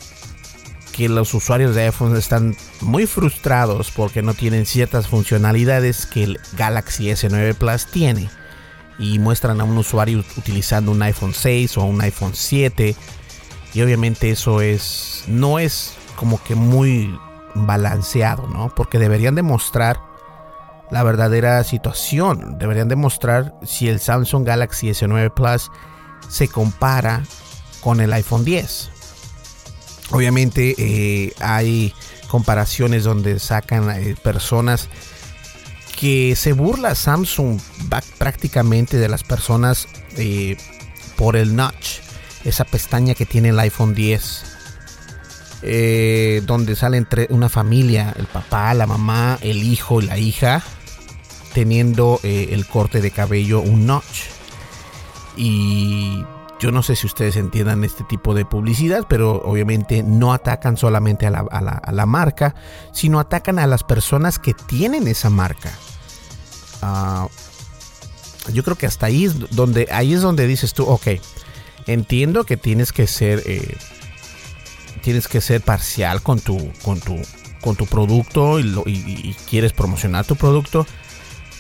que 0.92 1.10
los 1.10 1.34
usuarios 1.34 1.74
de 1.74 1.82
iPhone 1.82 2.16
están 2.16 2.56
muy 2.80 3.06
frustrados 3.06 3.90
porque 3.90 4.22
no 4.22 4.32
tienen 4.32 4.64
ciertas 4.64 5.06
funcionalidades 5.06 6.06
que 6.06 6.24
el 6.24 6.40
Galaxy 6.56 7.10
S9 7.10 7.54
Plus 7.56 7.86
tiene. 7.88 8.30
Y 8.98 9.18
muestran 9.18 9.60
a 9.60 9.64
un 9.64 9.76
usuario 9.76 10.22
utilizando 10.36 10.92
un 10.92 11.02
iPhone 11.02 11.34
6 11.34 11.78
o 11.78 11.84
un 11.84 12.00
iPhone 12.00 12.32
7 12.34 12.94
y 13.74 13.82
obviamente 13.82 14.30
eso 14.30 14.60
es, 14.60 15.24
no 15.26 15.58
es 15.58 15.94
como 16.16 16.42
que 16.42 16.54
muy 16.54 17.18
balanceado, 17.54 18.46
¿no? 18.46 18.72
Porque 18.74 19.00
deberían 19.00 19.34
demostrar 19.34 20.00
la 20.90 21.02
verdadera 21.02 21.62
situación. 21.64 22.56
Deberían 22.58 22.88
demostrar 22.88 23.54
si 23.64 23.88
el 23.88 23.98
Samsung 23.98 24.46
Galaxy 24.46 24.90
S9 24.90 25.34
Plus 25.34 25.70
se 26.28 26.46
compara 26.46 27.24
con 27.80 28.00
el 28.00 28.12
iPhone 28.12 28.44
10. 28.44 28.90
Obviamente 30.12 30.74
eh, 30.78 31.32
hay 31.40 31.92
comparaciones 32.28 33.02
donde 33.02 33.40
sacan 33.40 33.90
eh, 33.90 34.14
personas 34.22 34.88
que 35.98 36.36
se 36.36 36.52
burla 36.52 36.94
Samsung 36.94 37.60
prácticamente 38.18 38.96
de 38.96 39.08
las 39.08 39.22
personas 39.22 39.88
eh, 40.16 40.56
por 41.16 41.36
el 41.36 41.54
notch 41.56 42.00
esa 42.44 42.64
pestaña 42.64 43.14
que 43.14 43.26
tiene 43.26 43.50
el 43.50 43.58
iPhone 43.58 43.94
10. 43.94 44.44
Eh, 45.66 46.42
donde 46.44 46.76
sale 46.76 46.98
entre 46.98 47.26
una 47.30 47.48
familia, 47.48 48.12
el 48.18 48.26
papá, 48.26 48.74
la 48.74 48.86
mamá, 48.86 49.38
el 49.40 49.62
hijo 49.62 50.02
y 50.02 50.04
la 50.04 50.18
hija, 50.18 50.62
teniendo 51.54 52.20
eh, 52.22 52.48
el 52.50 52.66
corte 52.66 53.00
de 53.00 53.10
cabello 53.10 53.60
un 53.62 53.86
notch. 53.86 54.24
Y 55.38 56.22
yo 56.64 56.72
no 56.72 56.82
sé 56.82 56.96
si 56.96 57.06
ustedes 57.06 57.36
entiendan 57.36 57.84
este 57.84 58.04
tipo 58.04 58.32
de 58.32 58.46
publicidad, 58.46 59.04
pero 59.06 59.42
obviamente 59.44 60.02
no 60.02 60.32
atacan 60.32 60.78
solamente 60.78 61.26
a 61.26 61.30
la, 61.30 62.06
marca, 62.06 62.54
sino 62.90 63.20
atacan 63.20 63.58
a 63.58 63.66
las 63.66 63.84
personas 63.84 64.38
que 64.38 64.54
tienen 64.54 65.06
esa 65.06 65.28
marca. 65.28 65.70
Ah, 66.80 67.28
yo 68.50 68.64
creo 68.64 68.76
que 68.76 68.86
hasta 68.86 69.04
ahí 69.04 69.26
es 69.26 69.54
donde, 69.54 69.88
ahí 69.92 70.14
es 70.14 70.22
donde 70.22 70.46
dices 70.46 70.72
tú, 70.72 70.86
ok, 70.86 71.08
Entiendo 71.86 72.44
que 72.44 72.56
tienes 72.56 72.92
que 72.92 73.06
ser 73.06 73.42
eh, 73.44 73.76
tienes 75.02 75.28
que 75.28 75.42
ser 75.42 75.60
parcial 75.60 76.22
con 76.22 76.40
tu 76.40 76.72
con 76.82 76.98
tu 76.98 77.20
con 77.60 77.76
tu 77.76 77.84
producto 77.86 78.58
y, 78.58 79.36
quieres 79.50 79.74
promocionar 79.74 80.24
tu 80.24 80.36
producto, 80.36 80.86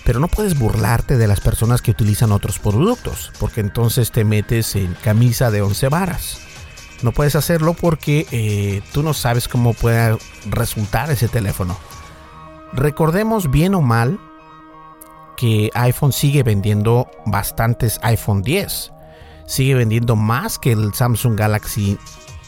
pero 0.04 0.20
no 0.20 0.28
puedes 0.28 0.58
burlarte 0.58 1.16
de 1.16 1.26
las 1.26 1.40
personas 1.40 1.82
que 1.82 1.90
utilizan 1.90 2.32
otros 2.32 2.58
productos, 2.58 3.32
porque 3.38 3.60
entonces 3.60 4.10
te 4.12 4.24
metes 4.24 4.76
en 4.76 4.94
camisa 5.02 5.50
de 5.50 5.62
once 5.62 5.88
varas. 5.88 6.38
No 7.02 7.12
puedes 7.12 7.36
hacerlo 7.36 7.74
porque 7.74 8.26
eh, 8.30 8.82
tú 8.92 9.02
no 9.02 9.14
sabes 9.14 9.48
cómo 9.48 9.74
puede 9.74 10.16
resultar 10.48 11.10
ese 11.10 11.28
teléfono. 11.28 11.76
Recordemos 12.72 13.50
bien 13.50 13.74
o 13.74 13.80
mal 13.80 14.18
que 15.36 15.70
iPhone 15.74 16.12
sigue 16.12 16.42
vendiendo 16.42 17.10
bastantes 17.26 17.98
iPhone 18.02 18.42
10 18.42 18.92
sigue 19.46 19.74
vendiendo 19.74 20.16
más 20.16 20.58
que 20.58 20.72
el 20.72 20.94
Samsung 20.94 21.36
Galaxy 21.38 21.98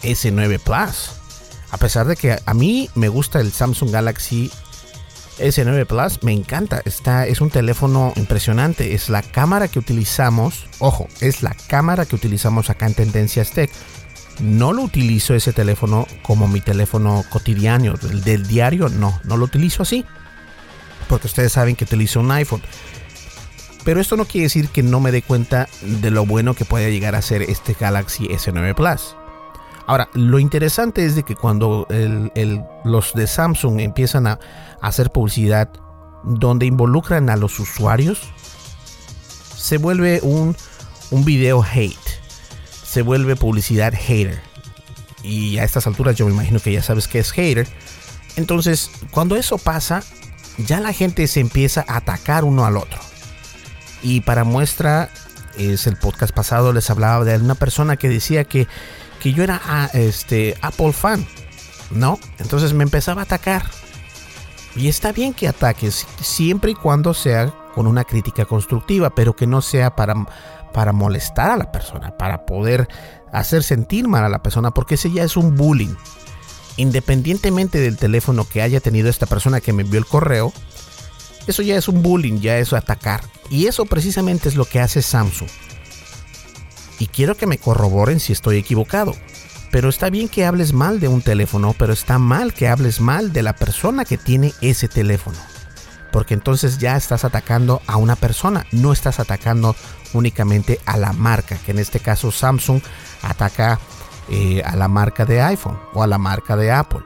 S9 0.02 0.60
Plus. 0.60 1.12
A 1.70 1.78
pesar 1.78 2.06
de 2.06 2.16
que 2.16 2.38
a 2.44 2.54
mí 2.54 2.88
me 2.94 3.08
gusta 3.08 3.40
el 3.40 3.52
Samsung 3.52 3.90
Galaxy 3.90 4.50
S9 5.38 5.86
Plus, 5.86 6.22
me 6.22 6.32
encanta. 6.32 6.82
Está, 6.84 7.26
es 7.26 7.40
un 7.40 7.50
teléfono 7.50 8.12
impresionante. 8.16 8.94
Es 8.94 9.08
la 9.08 9.22
cámara 9.22 9.68
que 9.68 9.78
utilizamos. 9.78 10.66
Ojo, 10.78 11.08
es 11.20 11.42
la 11.42 11.54
cámara 11.68 12.06
que 12.06 12.16
utilizamos 12.16 12.70
acá 12.70 12.86
en 12.86 12.94
Tendencias 12.94 13.50
Tech. 13.50 13.70
No 14.40 14.72
lo 14.72 14.82
utilizo 14.82 15.34
ese 15.34 15.52
teléfono 15.52 16.06
como 16.22 16.48
mi 16.48 16.60
teléfono 16.60 17.24
cotidiano, 17.30 17.94
el 18.10 18.22
del 18.22 18.46
diario, 18.46 18.88
no, 18.88 19.18
no 19.24 19.36
lo 19.36 19.44
utilizo 19.46 19.82
así. 19.82 20.04
Porque 21.08 21.26
ustedes 21.26 21.52
saben 21.52 21.76
que 21.76 21.84
utilizo 21.84 22.20
un 22.20 22.30
iPhone. 22.30 22.62
Pero 23.84 24.00
esto 24.00 24.16
no 24.16 24.24
quiere 24.24 24.46
decir 24.46 24.68
que 24.68 24.82
no 24.82 25.00
me 25.00 25.12
dé 25.12 25.22
cuenta 25.22 25.68
de 25.80 26.10
lo 26.10 26.26
bueno 26.26 26.54
que 26.54 26.64
puede 26.64 26.90
llegar 26.90 27.14
a 27.14 27.22
ser 27.22 27.42
este 27.42 27.76
Galaxy 27.78 28.26
S9 28.26 28.74
Plus. 28.74 29.16
Ahora, 29.86 30.08
lo 30.14 30.38
interesante 30.38 31.04
es 31.04 31.14
de 31.14 31.22
que 31.22 31.36
cuando 31.36 31.86
los 32.84 33.12
de 33.14 33.26
Samsung 33.26 33.80
empiezan 33.80 34.26
a, 34.26 34.38
hacer 34.82 35.10
publicidad 35.10 35.70
donde 36.24 36.66
involucran 36.66 37.30
a 37.30 37.36
los 37.36 37.58
usuarios, 37.60 38.20
se 39.56 39.78
vuelve 39.78 40.20
un, 40.22 40.56
un 41.10 41.24
video 41.24 41.62
hate, 41.62 41.96
se 42.84 43.02
vuelve 43.02 43.36
publicidad 43.36 43.94
hater. 43.94 44.40
Y 45.22 45.58
a 45.58 45.64
estas 45.64 45.86
alturas 45.86 46.16
yo 46.16 46.26
me 46.26 46.32
imagino 46.32 46.60
que 46.60 46.72
ya 46.72 46.82
sabes 46.82 47.08
que 47.08 47.18
es 47.18 47.32
hater. 47.32 47.66
Entonces, 48.36 48.90
cuando 49.12 49.36
eso 49.36 49.56
pasa, 49.56 50.02
ya 50.58 50.80
la 50.80 50.92
gente 50.92 51.26
se 51.26 51.40
empieza 51.40 51.84
a 51.88 51.98
atacar 51.98 52.44
uno 52.44 52.64
al 52.64 52.76
otro. 52.76 52.98
Y 54.02 54.20
para 54.20 54.44
muestra, 54.44 55.10
es 55.56 55.86
el 55.86 55.96
podcast 55.96 56.34
pasado 56.34 56.72
les 56.72 56.90
hablaba 56.90 57.24
de 57.24 57.36
una 57.36 57.54
persona 57.54 57.96
que 57.96 58.08
decía 58.08 58.44
que 58.44 58.66
yo 59.32 59.42
era 59.42 59.60
ah, 59.64 59.90
este, 59.92 60.56
Apple 60.62 60.92
fan, 60.92 61.26
¿no? 61.90 62.18
Entonces 62.38 62.72
me 62.72 62.84
empezaba 62.84 63.22
a 63.22 63.24
atacar. 63.24 63.64
Y 64.74 64.88
está 64.88 65.12
bien 65.12 65.32
que 65.32 65.48
ataques, 65.48 66.06
siempre 66.20 66.72
y 66.72 66.74
cuando 66.74 67.14
sea 67.14 67.52
con 67.74 67.86
una 67.86 68.04
crítica 68.04 68.44
constructiva, 68.44 69.10
pero 69.14 69.34
que 69.34 69.46
no 69.46 69.62
sea 69.62 69.96
para, 69.96 70.14
para 70.72 70.92
molestar 70.92 71.50
a 71.50 71.56
la 71.56 71.72
persona, 71.72 72.16
para 72.16 72.44
poder 72.44 72.86
hacer 73.32 73.62
sentir 73.62 74.06
mal 74.06 74.24
a 74.24 74.28
la 74.28 74.42
persona, 74.42 74.70
porque 74.70 74.96
ese 74.96 75.10
ya 75.10 75.24
es 75.24 75.36
un 75.36 75.56
bullying. 75.56 75.94
Independientemente 76.76 77.80
del 77.80 77.96
teléfono 77.96 78.46
que 78.46 78.60
haya 78.60 78.80
tenido 78.80 79.08
esta 79.08 79.24
persona 79.24 79.62
que 79.62 79.72
me 79.72 79.82
envió 79.82 79.98
el 79.98 80.06
correo, 80.06 80.52
eso 81.46 81.62
ya 81.62 81.76
es 81.76 81.88
un 81.88 82.02
bullying, 82.02 82.40
ya 82.40 82.58
es 82.58 82.74
atacar. 82.74 83.22
Y 83.48 83.66
eso 83.66 83.86
precisamente 83.86 84.48
es 84.50 84.56
lo 84.56 84.66
que 84.66 84.80
hace 84.80 85.00
Samsung 85.00 85.48
y 86.98 87.08
quiero 87.08 87.36
que 87.36 87.46
me 87.46 87.58
corroboren 87.58 88.20
si 88.20 88.32
estoy 88.32 88.56
equivocado. 88.58 89.14
Pero 89.70 89.88
está 89.88 90.10
bien 90.10 90.28
que 90.28 90.46
hables 90.46 90.72
mal 90.72 91.00
de 91.00 91.08
un 91.08 91.22
teléfono, 91.22 91.74
pero 91.76 91.92
está 91.92 92.18
mal 92.18 92.54
que 92.54 92.68
hables 92.68 93.00
mal 93.00 93.32
de 93.32 93.42
la 93.42 93.54
persona 93.54 94.04
que 94.04 94.16
tiene 94.16 94.52
ese 94.60 94.88
teléfono. 94.88 95.38
Porque 96.12 96.34
entonces 96.34 96.78
ya 96.78 96.96
estás 96.96 97.24
atacando 97.24 97.82
a 97.86 97.96
una 97.96 98.16
persona, 98.16 98.64
no 98.72 98.92
estás 98.92 99.20
atacando 99.20 99.76
únicamente 100.14 100.80
a 100.86 100.96
la 100.96 101.12
marca, 101.12 101.58
que 101.58 101.72
en 101.72 101.78
este 101.78 102.00
caso 102.00 102.30
Samsung 102.30 102.80
ataca 103.22 103.78
eh, 104.30 104.62
a 104.64 104.76
la 104.76 104.88
marca 104.88 105.24
de 105.24 105.42
iPhone 105.42 105.78
o 105.92 106.02
a 106.02 106.06
la 106.06 106.16
marca 106.16 106.56
de 106.56 106.70
Apple. 106.70 107.02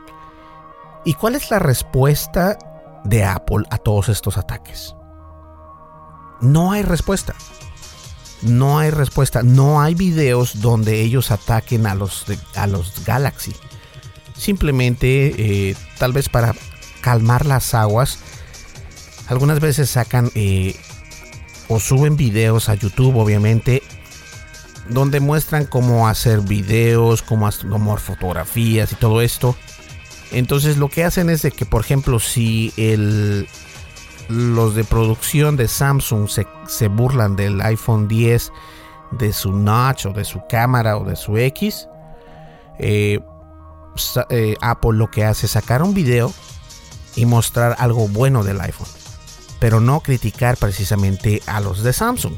¿Y 1.04 1.14
cuál 1.14 1.34
es 1.34 1.50
la 1.50 1.58
respuesta 1.58 2.56
de 3.04 3.24
Apple 3.24 3.64
a 3.70 3.78
todos 3.78 4.10
estos 4.10 4.36
ataques? 4.36 4.94
No 6.40 6.72
hay 6.72 6.82
respuesta 6.82 7.34
no 8.42 8.78
hay 8.78 8.90
respuesta. 8.90 9.42
No 9.42 9.80
hay 9.80 9.94
videos 9.94 10.60
donde 10.60 11.02
ellos 11.02 11.30
ataquen 11.30 11.86
a 11.86 11.94
los, 11.94 12.24
a 12.54 12.66
los 12.66 13.04
Galaxy. 13.04 13.54
Simplemente, 14.36 15.34
eh, 15.70 15.76
tal 15.98 16.12
vez 16.12 16.28
para 16.28 16.54
calmar 17.00 17.46
las 17.46 17.74
aguas, 17.74 18.18
algunas 19.28 19.60
veces 19.60 19.90
sacan 19.90 20.30
eh, 20.34 20.74
o 21.68 21.78
suben 21.78 22.16
videos 22.16 22.68
a 22.68 22.74
YouTube, 22.74 23.16
obviamente, 23.16 23.82
donde 24.88 25.20
muestran 25.20 25.66
cómo 25.66 26.08
hacer 26.08 26.40
videos, 26.40 27.22
cómo, 27.22 27.48
cómo 27.68 27.96
fotografías 27.96 28.92
y 28.92 28.94
todo 28.96 29.20
esto. 29.20 29.56
Entonces 30.32 30.76
lo 30.78 30.88
que 30.88 31.04
hacen 31.04 31.28
es 31.28 31.42
de 31.42 31.50
que, 31.50 31.66
por 31.66 31.82
ejemplo, 31.82 32.18
si 32.18 32.72
el, 32.76 33.48
los 34.30 34.74
de 34.74 34.84
producción 34.84 35.56
de 35.56 35.68
Samsung 35.68 36.28
se, 36.28 36.88
burlan 36.88 37.36
del 37.36 37.60
iPhone 37.60 38.08
10, 38.08 38.52
de 39.12 39.32
su 39.32 39.52
notch 39.52 40.06
o 40.06 40.12
de 40.12 40.24
su 40.24 40.40
cámara 40.48 40.96
o 40.96 41.04
de 41.04 41.16
su 41.16 41.36
X, 41.36 41.88
eh, 42.78 43.18
eh, 44.30 44.56
Apple 44.60 44.92
lo 44.94 45.10
que 45.10 45.24
hace 45.24 45.46
es 45.46 45.52
sacar 45.52 45.82
un 45.82 45.94
video 45.94 46.32
y 47.16 47.26
mostrar 47.26 47.74
algo 47.78 48.06
bueno 48.08 48.44
del 48.44 48.60
iPhone, 48.60 48.88
pero 49.58 49.80
no 49.80 50.00
criticar 50.00 50.56
precisamente 50.56 51.42
a 51.46 51.60
los 51.60 51.82
de 51.82 51.92
Samsung. 51.92 52.34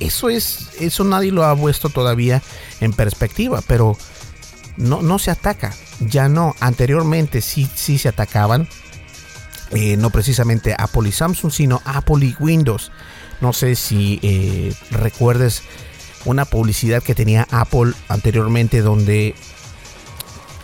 Eso 0.00 0.30
es, 0.30 0.70
eso 0.80 1.04
nadie 1.04 1.32
lo 1.32 1.44
ha 1.44 1.54
puesto 1.54 1.90
todavía 1.90 2.40
en 2.80 2.92
perspectiva, 2.92 3.60
pero 3.66 3.96
no, 4.76 5.02
no 5.02 5.18
se 5.18 5.30
ataca. 5.30 5.74
Ya 6.00 6.28
no, 6.28 6.54
anteriormente 6.60 7.40
sí, 7.40 7.68
sí 7.74 7.98
se 7.98 8.08
atacaban 8.08 8.68
eh, 9.70 9.96
no 9.96 10.10
precisamente 10.10 10.74
Apple 10.76 11.08
y 11.08 11.12
Samsung, 11.12 11.52
sino 11.52 11.82
Apple 11.84 12.24
y 12.24 12.34
Windows. 12.40 12.90
No 13.40 13.52
sé 13.52 13.74
si 13.76 14.18
eh, 14.22 14.74
recuerdes 14.90 15.62
una 16.24 16.44
publicidad 16.44 17.02
que 17.02 17.14
tenía 17.14 17.46
Apple 17.50 17.92
anteriormente 18.08 18.80
donde 18.80 19.34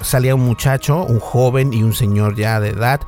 salía 0.00 0.34
un 0.34 0.42
muchacho, 0.42 1.04
un 1.04 1.20
joven 1.20 1.72
y 1.72 1.82
un 1.82 1.94
señor 1.94 2.36
ya 2.36 2.60
de 2.60 2.70
edad 2.70 3.00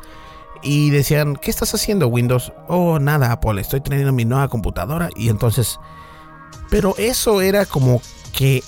y 0.62 0.90
decían, 0.90 1.36
¿qué 1.36 1.50
estás 1.50 1.74
haciendo 1.74 2.08
Windows? 2.08 2.52
Oh, 2.68 2.98
nada 2.98 3.32
Apple, 3.32 3.60
estoy 3.60 3.80
teniendo 3.80 4.12
mi 4.12 4.24
nueva 4.24 4.48
computadora 4.48 5.10
y 5.14 5.28
entonces... 5.28 5.78
Pero 6.68 6.96
eso 6.98 7.40
era 7.42 7.64
como 7.64 8.02
que 8.32 8.64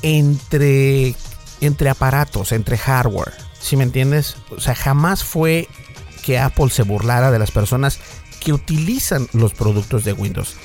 entre, 0.00 1.14
entre 1.60 1.90
aparatos, 1.90 2.52
entre 2.52 2.78
hardware, 2.78 3.34
si 3.60 3.76
me 3.76 3.84
entiendes? 3.84 4.36
O 4.56 4.60
sea, 4.60 4.74
jamás 4.74 5.22
fue 5.22 5.68
que 6.22 6.38
Apple 6.38 6.70
se 6.70 6.82
burlara 6.82 7.30
de 7.30 7.38
las 7.38 7.50
personas 7.50 7.98
que 8.40 8.52
utilizan 8.52 9.28
los 9.32 9.54
productos 9.54 10.04
de 10.04 10.12
Windows. 10.12 10.56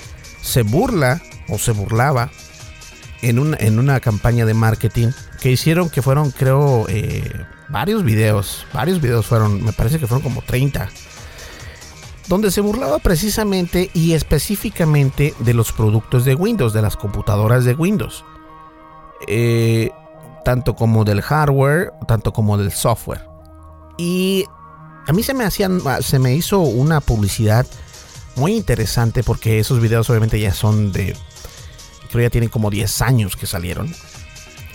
Se 0.41 0.63
burla 0.63 1.21
o 1.49 1.57
se 1.57 1.71
burlaba 1.71 2.29
en 3.21 3.39
una, 3.39 3.57
en 3.59 3.79
una 3.79 3.99
campaña 3.99 4.45
de 4.45 4.53
marketing 4.53 5.09
que 5.41 5.51
hicieron 5.51 5.89
que 5.89 6.01
fueron, 6.01 6.31
creo, 6.31 6.85
eh, 6.89 7.45
varios 7.69 8.03
videos. 8.03 8.65
Varios 8.73 9.01
videos 9.01 9.25
fueron, 9.25 9.63
me 9.63 9.73
parece 9.73 9.99
que 9.99 10.07
fueron 10.07 10.23
como 10.23 10.41
30. 10.41 10.89
Donde 12.27 12.51
se 12.51 12.61
burlaba 12.61 12.99
precisamente 12.99 13.89
y 13.93 14.13
específicamente 14.13 15.33
de 15.39 15.53
los 15.53 15.71
productos 15.71 16.25
de 16.25 16.35
Windows, 16.35 16.73
de 16.73 16.81
las 16.81 16.97
computadoras 16.97 17.63
de 17.63 17.73
Windows. 17.73 18.25
Eh, 19.27 19.91
tanto 20.43 20.75
como 20.75 21.03
del 21.03 21.21
hardware, 21.21 21.93
tanto 22.07 22.33
como 22.33 22.57
del 22.57 22.71
software. 22.71 23.21
Y 23.97 24.45
a 25.07 25.13
mí 25.13 25.23
se 25.23 25.33
me 25.33 25.45
hacían, 25.45 25.81
ah, 25.85 25.99
se 26.01 26.19
me 26.19 26.35
hizo 26.35 26.59
una 26.59 26.99
publicidad 26.99 27.65
muy 28.35 28.55
interesante 28.55 29.23
porque 29.23 29.59
esos 29.59 29.79
videos 29.79 30.09
obviamente 30.09 30.39
ya 30.39 30.53
son 30.53 30.91
de, 30.91 31.15
creo 32.11 32.23
ya 32.23 32.29
tienen 32.29 32.49
como 32.49 32.69
10 32.69 33.01
años 33.01 33.35
que 33.37 33.47
salieron. 33.47 33.93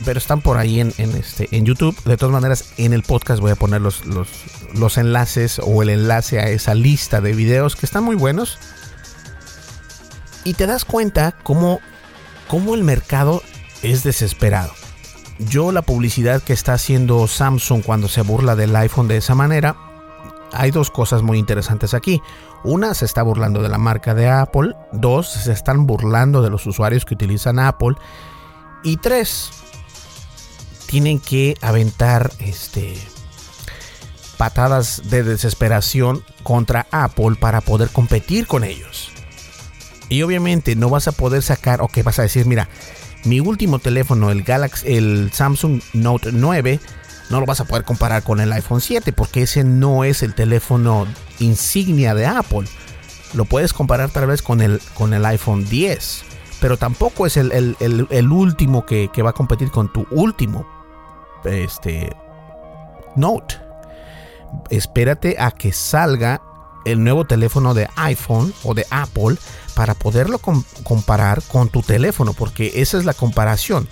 Pero 0.04 0.18
están 0.18 0.40
por 0.40 0.56
ahí 0.56 0.80
en, 0.80 0.92
este, 0.98 1.48
en 1.54 1.64
YouTube. 1.64 1.96
De 2.04 2.16
todas 2.16 2.32
maneras, 2.32 2.72
en 2.76 2.92
el 2.92 3.04
podcast 3.04 3.40
voy 3.40 3.52
a 3.52 3.56
poner 3.56 3.80
los, 3.80 4.02
los, 4.06 4.98
enlaces 4.98 5.60
o 5.62 5.80
el 5.82 5.90
enlace 5.90 6.40
a 6.40 6.48
esa 6.48 6.74
lista 6.74 7.20
de 7.20 7.34
videos 7.34 7.76
que 7.76 7.86
están 7.86 8.02
muy 8.02 8.16
buenos. 8.16 8.58
Y 10.42 10.54
te 10.54 10.66
das 10.66 10.84
cuenta 10.84 11.36
cómo, 11.44 11.80
cómo 12.48 12.74
el 12.74 12.82
mercado 12.82 13.44
es 13.82 14.02
desesperado. 14.02 14.72
Yo 15.38 15.70
la 15.70 15.82
publicidad 15.82 16.42
que 16.42 16.52
está 16.52 16.72
haciendo 16.72 17.28
Samsung 17.28 17.84
cuando 17.84 18.08
se 18.08 18.22
burla 18.22 18.56
del 18.56 18.74
iPhone 18.74 19.06
de 19.06 19.18
esa 19.18 19.36
manera, 19.36 19.76
hay 20.52 20.70
dos 20.70 20.90
cosas 20.90 21.22
muy 21.22 21.38
interesantes 21.38 21.94
aquí. 21.94 22.22
Una, 22.64 22.94
se 22.94 23.04
está 23.04 23.22
burlando 23.22 23.62
de 23.62 23.68
la 23.68 23.78
marca 23.78 24.14
de 24.14 24.28
Apple. 24.28 24.74
Dos, 24.92 25.28
se 25.28 25.52
están 25.52 25.86
burlando 25.86 26.42
de 26.42 26.50
los 26.50 26.66
usuarios 26.66 27.04
que 27.04 27.14
utilizan 27.14 27.58
Apple. 27.58 27.96
Y 28.84 28.96
tres, 28.96 29.50
tienen 30.86 31.20
que 31.20 31.56
aventar 31.60 32.30
este, 32.38 32.96
patadas 34.36 35.02
de 35.08 35.22
desesperación 35.22 36.24
contra 36.42 36.86
Apple 36.90 37.36
para 37.38 37.60
poder 37.60 37.90
competir 37.90 38.46
con 38.46 38.64
ellos. 38.64 39.10
Y 40.08 40.22
obviamente 40.22 40.76
no 40.76 40.90
vas 40.90 41.08
a 41.08 41.12
poder 41.12 41.42
sacar, 41.42 41.80
o 41.80 41.88
que 41.88 42.02
vas 42.02 42.18
a 42.18 42.22
decir, 42.22 42.44
mira, 42.44 42.68
mi 43.24 43.40
último 43.40 43.78
teléfono, 43.78 44.30
el 44.30 44.42
Galaxy, 44.42 44.94
el 44.94 45.30
Samsung 45.32 45.80
Note 45.94 46.30
9, 46.32 46.80
no 47.32 47.40
lo 47.40 47.46
vas 47.46 47.60
a 47.60 47.64
poder 47.64 47.84
comparar 47.84 48.22
con 48.22 48.40
el 48.40 48.52
iPhone 48.52 48.82
7 48.82 49.12
porque 49.12 49.42
ese 49.42 49.64
no 49.64 50.04
es 50.04 50.22
el 50.22 50.34
teléfono 50.34 51.06
insignia 51.40 52.14
de 52.14 52.26
Apple. 52.26 52.68
Lo 53.32 53.46
puedes 53.46 53.72
comparar 53.72 54.10
tal 54.10 54.26
vez 54.26 54.42
con 54.42 54.60
el, 54.60 54.80
con 54.92 55.14
el 55.14 55.24
iPhone 55.24 55.64
10, 55.64 56.24
pero 56.60 56.76
tampoco 56.76 57.26
es 57.26 57.38
el, 57.38 57.48
último 58.30 58.84
que, 58.84 59.08
va 59.22 59.30
a 59.30 59.32
competir 59.32 59.70
con 59.70 59.90
tu 59.90 60.06
último 60.10 60.66
este, 61.44 62.14
Note. 63.16 63.56
Espérate 64.68 65.36
a 65.38 65.50
que 65.52 65.72
salga 65.72 66.42
el 66.84 67.02
nuevo 67.02 67.24
teléfono 67.24 67.72
de 67.72 67.88
iPhone 67.96 68.52
o 68.62 68.74
de 68.74 68.84
Apple 68.90 69.36
para 69.74 69.94
poderlo 69.94 70.38
comparar 70.82 71.42
con 71.44 71.70
tu 71.70 71.80
teléfono, 71.80 72.34
porque 72.34 72.72
esa 72.74 72.98
es 72.98 73.06
la 73.06 73.14
comparación. 73.14 73.88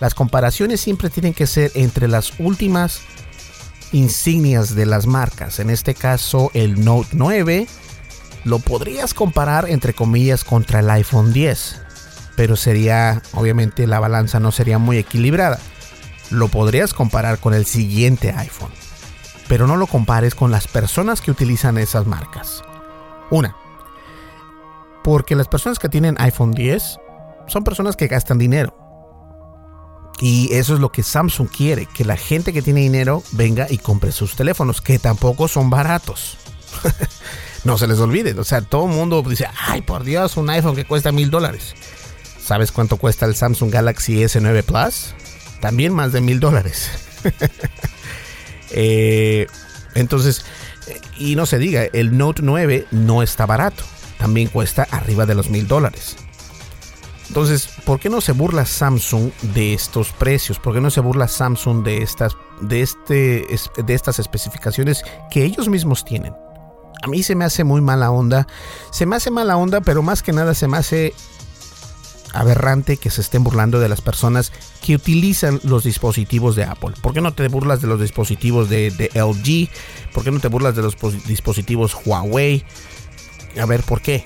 Las 0.00 0.14
comparaciones 0.14 0.80
siempre 0.80 1.10
tienen 1.10 1.34
que 1.34 1.46
ser 1.46 1.72
entre 1.74 2.08
las 2.08 2.38
últimas 2.38 3.00
insignias 3.92 4.74
de 4.74 4.86
las 4.86 5.06
marcas. 5.06 5.58
En 5.58 5.70
este 5.70 5.94
caso, 5.94 6.50
el 6.54 6.84
Note 6.84 7.08
9 7.12 7.66
lo 8.44 8.58
podrías 8.60 9.14
comparar 9.14 9.68
entre 9.68 9.94
comillas 9.94 10.44
contra 10.44 10.80
el 10.80 10.90
iPhone 10.90 11.32
10, 11.32 11.80
pero 12.36 12.56
sería, 12.56 13.22
obviamente, 13.32 13.86
la 13.86 14.00
balanza 14.00 14.40
no 14.40 14.52
sería 14.52 14.78
muy 14.78 14.98
equilibrada. 14.98 15.58
Lo 16.30 16.48
podrías 16.48 16.94
comparar 16.94 17.38
con 17.38 17.54
el 17.54 17.64
siguiente 17.64 18.32
iPhone, 18.32 18.70
pero 19.48 19.66
no 19.66 19.76
lo 19.76 19.86
compares 19.86 20.34
con 20.34 20.50
las 20.50 20.68
personas 20.68 21.20
que 21.20 21.30
utilizan 21.30 21.78
esas 21.78 22.06
marcas. 22.06 22.62
Una, 23.30 23.56
porque 25.02 25.34
las 25.34 25.48
personas 25.48 25.78
que 25.78 25.88
tienen 25.88 26.16
iPhone 26.18 26.52
10 26.52 26.98
son 27.48 27.64
personas 27.64 27.96
que 27.96 28.08
gastan 28.08 28.38
dinero. 28.38 28.87
Y 30.20 30.52
eso 30.52 30.74
es 30.74 30.80
lo 30.80 30.90
que 30.90 31.02
Samsung 31.02 31.48
quiere, 31.48 31.86
que 31.86 32.04
la 32.04 32.16
gente 32.16 32.52
que 32.52 32.62
tiene 32.62 32.80
dinero 32.80 33.22
venga 33.32 33.66
y 33.70 33.78
compre 33.78 34.10
sus 34.10 34.34
teléfonos, 34.34 34.80
que 34.80 34.98
tampoco 34.98 35.46
son 35.46 35.70
baratos. 35.70 36.36
no 37.64 37.78
se 37.78 37.86
les 37.86 37.98
olvide, 37.98 38.38
o 38.38 38.44
sea, 38.44 38.62
todo 38.62 38.86
el 38.86 38.92
mundo 38.92 39.22
dice, 39.22 39.46
ay, 39.66 39.82
por 39.82 40.04
Dios, 40.04 40.36
un 40.36 40.50
iPhone 40.50 40.74
que 40.74 40.84
cuesta 40.84 41.12
mil 41.12 41.30
dólares. 41.30 41.74
¿Sabes 42.42 42.72
cuánto 42.72 42.96
cuesta 42.96 43.26
el 43.26 43.36
Samsung 43.36 43.70
Galaxy 43.70 44.22
S9 44.22 44.64
Plus? 44.64 45.14
También 45.60 45.92
más 45.92 46.12
de 46.12 46.20
mil 46.20 46.40
dólares. 46.40 46.90
Eh, 48.70 49.46
entonces, 49.94 50.44
y 51.16 51.34
no 51.34 51.46
se 51.46 51.56
diga, 51.56 51.84
el 51.84 52.18
Note 52.18 52.42
9 52.44 52.86
no 52.90 53.22
está 53.22 53.46
barato, 53.46 53.82
también 54.18 54.48
cuesta 54.48 54.86
arriba 54.90 55.24
de 55.24 55.34
los 55.34 55.48
mil 55.48 55.66
dólares. 55.66 56.16
Entonces, 57.28 57.68
¿por 57.84 58.00
qué 58.00 58.08
no 58.08 58.20
se 58.20 58.32
burla 58.32 58.64
Samsung 58.64 59.30
de 59.54 59.74
estos 59.74 60.12
precios? 60.12 60.58
¿Por 60.58 60.74
qué 60.74 60.80
no 60.80 60.90
se 60.90 61.00
burla 61.00 61.28
Samsung 61.28 61.84
de 61.84 62.02
estas, 62.02 62.36
de 62.60 62.80
este, 62.80 63.46
de 63.76 63.94
estas 63.94 64.18
especificaciones 64.18 65.02
que 65.30 65.44
ellos 65.44 65.68
mismos 65.68 66.04
tienen? 66.04 66.34
A 67.02 67.06
mí 67.06 67.22
se 67.22 67.34
me 67.34 67.44
hace 67.44 67.64
muy 67.64 67.80
mala 67.80 68.10
onda. 68.10 68.46
Se 68.90 69.06
me 69.06 69.16
hace 69.16 69.30
mala 69.30 69.56
onda, 69.56 69.80
pero 69.82 70.02
más 70.02 70.22
que 70.22 70.32
nada 70.32 70.54
se 70.54 70.68
me 70.68 70.78
hace 70.78 71.14
aberrante 72.32 72.96
que 72.96 73.10
se 73.10 73.20
estén 73.20 73.44
burlando 73.44 73.78
de 73.78 73.88
las 73.88 74.00
personas 74.00 74.52
que 74.82 74.94
utilizan 74.94 75.60
los 75.64 75.84
dispositivos 75.84 76.56
de 76.56 76.64
Apple. 76.64 76.94
¿Por 77.00 77.12
qué 77.12 77.20
no 77.20 77.34
te 77.34 77.46
burlas 77.48 77.80
de 77.80 77.88
los 77.88 78.00
dispositivos 78.00 78.68
de, 78.68 78.90
de 78.90 79.10
LG? 79.14 79.68
¿Por 80.12 80.24
qué 80.24 80.30
no 80.30 80.40
te 80.40 80.48
burlas 80.48 80.74
de 80.74 80.82
los 80.82 80.96
dispositivos 81.26 81.96
Huawei? 82.04 82.64
A 83.60 83.66
ver, 83.66 83.82
¿por 83.82 84.00
qué? 84.00 84.24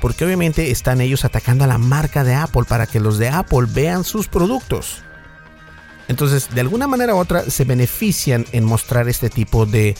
Porque 0.00 0.24
obviamente 0.24 0.70
están 0.70 1.00
ellos 1.00 1.24
atacando 1.24 1.64
a 1.64 1.66
la 1.66 1.78
marca 1.78 2.24
de 2.24 2.34
Apple 2.34 2.64
para 2.68 2.86
que 2.86 3.00
los 3.00 3.18
de 3.18 3.28
Apple 3.28 3.66
vean 3.68 4.04
sus 4.04 4.28
productos. 4.28 5.02
Entonces, 6.08 6.48
de 6.54 6.60
alguna 6.60 6.86
manera 6.86 7.14
u 7.14 7.18
otra, 7.18 7.42
se 7.42 7.64
benefician 7.64 8.46
en 8.52 8.64
mostrar 8.64 9.08
este 9.08 9.28
tipo 9.28 9.66
de, 9.66 9.96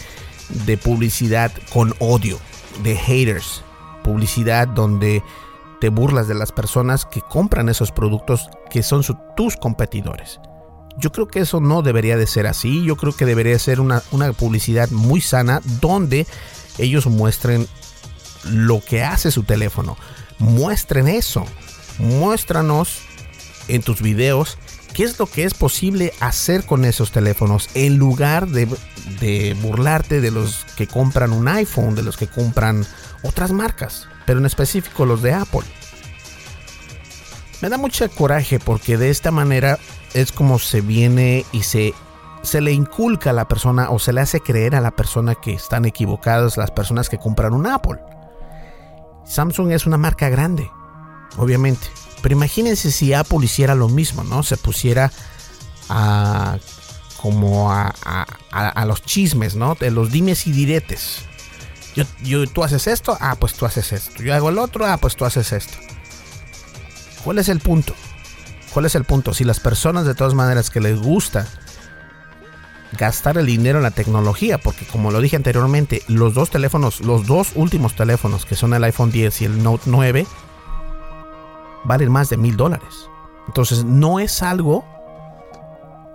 publicidad 0.83 1.53
con 1.73 1.95
odio, 1.99 2.39
de 2.83 2.97
haters. 2.97 3.63
Publicidad 4.05 4.69
donde 4.69 5.23
te 5.81 5.89
burlas 5.89 6.29
de 6.29 6.35
las 6.35 6.53
personas 6.53 7.05
que 7.05 7.21
compran 7.21 7.69
esos 7.69 7.91
productos 7.91 8.49
que 8.71 8.83
son 8.83 9.03
tus 9.37 9.57
competidores. 9.57 10.41
Yo 10.99 11.11
creo 11.13 11.27
que 11.27 11.41
eso 11.41 11.61
no 11.61 11.83
debería 11.83 12.17
de 12.17 12.27
ser 12.27 12.47
así. 12.47 12.85
Yo 12.85 12.97
creo 12.97 13.13
que 13.13 13.27
debería 13.27 13.59
ser 13.59 13.81
una, 13.81 14.03
una 14.13 14.33
publicidad 14.33 14.91
muy 14.91 15.21
sana 15.21 15.61
donde 15.81 16.27
ellos 16.79 17.07
muestren 17.07 17.67
lo 18.45 18.81
que 18.81 19.03
hace 19.03 19.31
su 19.31 19.43
teléfono. 19.43 19.97
Muestren 20.39 21.09
eso. 21.09 21.45
Muéstranos 21.99 23.01
en 23.69 23.83
tus 23.83 24.03
videos 24.03 24.59
qué 24.97 25.05
es 25.05 25.19
lo 25.19 25.27
que 25.27 25.45
es 25.45 25.53
posible 25.53 26.15
hacer 26.21 26.65
con 26.65 26.87
esos 26.87 27.13
teléfonos 27.13 27.69
en 27.75 27.99
lugar 27.99 28.49
de, 28.49 28.67
burlarte 29.61 30.23
de 30.23 30.31
los 30.31 30.65
que 30.75 30.87
compran 30.87 31.33
un 31.33 31.49
iPhone, 31.49 31.95
de 31.95 32.03
los 32.03 32.17
que 32.17 32.29
compran 32.29 32.87
otras 33.23 33.53
marcas, 33.53 34.09
pero 34.25 34.39
en 34.39 34.47
específico 34.47 35.05
los 35.05 35.21
de 35.21 35.35
Apple. 35.35 35.61
Me 37.61 37.69
da 37.69 37.77
mucho 37.77 38.11
coraje 38.11 38.59
porque 38.59 38.97
de 38.97 39.11
esta 39.11 39.31
manera 39.31 39.79
es 40.15 40.33
como 40.33 40.59
se 40.59 40.81
viene 40.81 41.45
y 41.53 41.65
se, 41.65 41.93
se 42.43 42.63
le 42.63 42.73
inculca 42.73 43.31
a 43.31 43.35
la 43.35 43.49
persona 43.49 43.91
o 43.91 43.99
se 43.99 44.15
le 44.15 44.23
hace 44.23 44.41
creer 44.41 44.75
a 44.75 44.81
la 44.81 44.93
persona 44.93 45.35
que 45.35 45.53
están 45.53 45.85
equivocadas 45.85 46.57
las 46.57 46.71
personas 46.71 47.11
que 47.11 47.19
compran 47.19 47.53
un 47.53 47.67
Apple. 47.67 47.99
Samsung 49.27 49.73
es 49.73 49.87
una 49.87 49.99
marca 49.99 50.29
grande, 50.29 50.71
obviamente. 51.37 51.89
Pero 52.23 52.35
imagínense 52.35 52.91
si 52.91 53.13
Apple 53.13 53.45
hiciera 53.45 53.75
lo 53.75 53.89
mismo, 53.89 54.25
¿no? 54.25 54.43
Se 54.43 54.57
pusiera 54.57 55.13
a 55.89 56.59
como 57.17 57.73
a, 57.73 58.85
los 58.87 59.03
chismes, 59.03 59.57
¿no? 59.57 59.75
De 59.75 59.91
los 59.91 60.13
dimes 60.13 60.47
y 60.47 60.53
diretes. 60.53 61.23
Yo, 61.95 62.05
yo, 62.23 62.47
tú 62.47 62.63
haces 62.63 62.87
esto, 62.87 63.17
ah, 63.21 63.37
pues 63.39 63.55
tú 63.55 63.67
haces 63.67 63.93
esto. 63.93 64.23
Yo 64.23 64.35
hago 64.35 64.51
el 64.51 64.59
otro, 64.59 64.87
ah, 64.87 64.99
pues 64.99 65.17
tú 65.17 65.25
haces 65.25 65.53
esto. 65.53 65.77
¿Cuál 67.25 67.39
es 67.39 67.49
el 67.49 67.61
punto? 67.61 67.95
¿Cuál 68.73 68.85
es 68.85 68.95
el 68.95 69.05
punto? 69.05 69.35
Si 69.35 69.45
las 69.45 69.59
personas 69.59 70.05
de 70.05 70.15
todas 70.15 70.35
maneras 70.35 70.71
que 70.71 70.81
les 70.81 71.01
gusta 71.01 71.49
gastar 72.93 73.39
el 73.39 73.47
dinero 73.47 73.79
en 73.79 73.85
la 73.85 73.91
tecnología, 73.91 74.59
porque 74.59 74.87
como 74.87 75.11
lo 75.11 75.21
dije 75.21 75.37
anteriormente, 75.37 76.03
los 76.09 76.35
dos 76.35 76.51
teléfonos, 76.51 77.01
los 77.01 77.27
dos 77.27 77.53
últimos 77.55 77.95
teléfonos, 77.95 78.47
que 78.47 78.57
son 78.57 78.75
el 78.75 78.85
iPhone 78.85 79.11
10 79.11 79.43
y 79.43 79.45
el 79.45 79.63
Note 79.63 79.85
9, 79.87 80.27
valen 81.85 82.11
más 82.11 82.31
de 82.31 82.37
mil 82.37 82.57
dólares. 82.57 83.09
Entonces 83.47 83.85
no 83.85 84.19
es 84.19 84.43
algo 84.43 84.85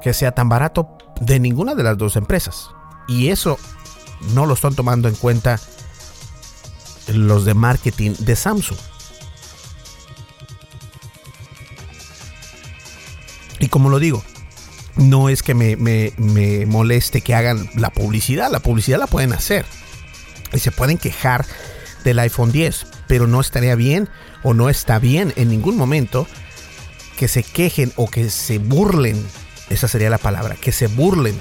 que 0.02 0.14
sea 0.14 0.32
tan 0.32 0.50
barato 0.50 0.98
de 1.20 1.40
ninguna 1.40 1.76
de 1.76 1.84
las 1.84 1.98
dos 1.98 2.16
empresas. 2.16 2.70
Y 3.08 3.30
eso 3.30 3.58
no 4.34 4.46
lo 4.46 4.54
están 4.54 4.76
tomando 4.76 5.08
en 5.08 5.16
cuenta 5.16 5.60
los 7.08 7.46
de 7.46 7.54
marketing 7.54 8.12
de 8.20 8.36
Samsung. 8.36 8.78
Y 13.60 13.68
como 13.68 13.90
lo 13.90 14.00
digo, 14.00 14.24
no 14.96 15.30
es 15.30 15.44
que 15.44 15.54
me, 15.54 16.66
moleste 16.66 17.22
que 17.22 17.36
hagan 17.36 17.70
la 17.76 17.90
publicidad, 17.90 18.52
la 18.52 18.60
publicidad 18.60 19.00
la 19.00 19.08
pueden 19.08 19.34
hacer 19.34 19.66
y 20.54 20.60
se 20.60 20.72
pueden 20.72 20.98
quejar 20.98 21.46
del 22.04 22.20
iPhone 22.20 22.52
10, 22.52 22.88
pero 23.08 23.28
no 23.28 23.40
estaría 23.40 23.76
bien 23.76 24.10
o 24.44 24.54
no 24.54 24.70
está 24.70 25.00
bien 25.00 25.34
en 25.36 25.50
ningún 25.50 25.78
momento 25.78 26.28
que 27.18 27.28
se 27.28 27.44
quejen 27.44 27.94
o 27.96 28.10
que 28.10 28.30
se 28.30 28.58
burlen, 28.58 29.24
esa 29.70 29.88
sería 29.88 30.10
la 30.10 30.18
palabra, 30.18 30.56
que 30.56 30.72
se 30.72 30.88
burlen 30.88 31.40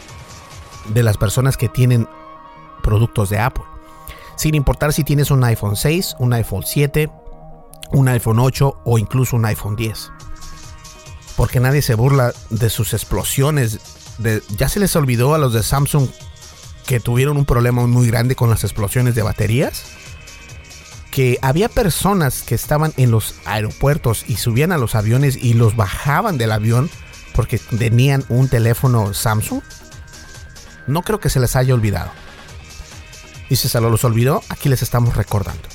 de 0.89 1.03
las 1.03 1.17
personas 1.17 1.57
que 1.57 1.69
tienen 1.69 2.09
productos 2.83 3.31
de 3.31 3.39
Apple. 3.39 3.65
Sin 4.37 4.55
importar 4.55 4.93
si 4.93 5.05
tienes 5.05 5.31
un 5.31 5.45
iPhone 5.45 5.77
6, 5.77 6.17
un 6.19 6.33
iPhone 6.33 6.63
7, 6.65 7.11
un 7.93 8.09
iPhone 8.09 8.39
8 8.39 8.83
o 8.85 8.99
incluso 8.99 9.37
un 9.37 9.45
iPhone 9.45 9.77
10 9.77 10.11
porque 11.37 11.61
nadie 11.61 11.83
se 11.83 11.95
burla 11.95 12.33
de 12.51 12.71
sus 12.71 12.93
explosiones. 12.93 13.79
Ya 14.57 14.69
se 14.69 14.81
les 14.81 14.95
olvidó 14.97 15.35
a 15.35 15.39
los 15.39 15.53
de 15.53 15.63
Samsung 15.63 16.09
que 16.87 17.01
tuvieron 17.01 17.37
un 17.37 17.45
problema 17.45 17.87
muy 17.87 18.07
grande 18.09 18.35
con 18.35 18.51
las 18.51 18.65
explosiones 18.65 19.15
de 19.15 19.23
baterías. 19.23 19.85
Que 21.11 21.39
había 21.43 21.69
personas 21.69 22.43
que 22.43 22.55
estaban 22.55 22.93
en 22.97 23.11
los 23.11 23.35
aeropuertos 23.45 24.25
y 24.29 24.37
subían 24.37 24.71
a 24.71 24.79
los 24.79 24.95
aviones 24.95 25.37
y 25.37 25.55
los 25.55 25.75
bajaban 25.75 26.39
del 26.39 26.53
avión 26.53 26.89
porque 27.35 27.59
tenían 27.59 28.25
un 28.29 28.49
teléfono 28.49 29.15
Samsung. 29.15 29.63
No 30.87 31.03
creo 31.03 31.21
que 31.21 31.31
se 31.31 31.41
les 31.41 31.57
haya 31.57 31.75
olvidado. 31.75 32.11
Y 33.49 33.57
si 33.57 33.69
se 33.69 33.81
los 33.81 34.05
olvidó, 34.05 34.43
aquí 34.49 34.69
les 34.69 34.83
estamos 34.83 35.17
recordando. 35.17 35.69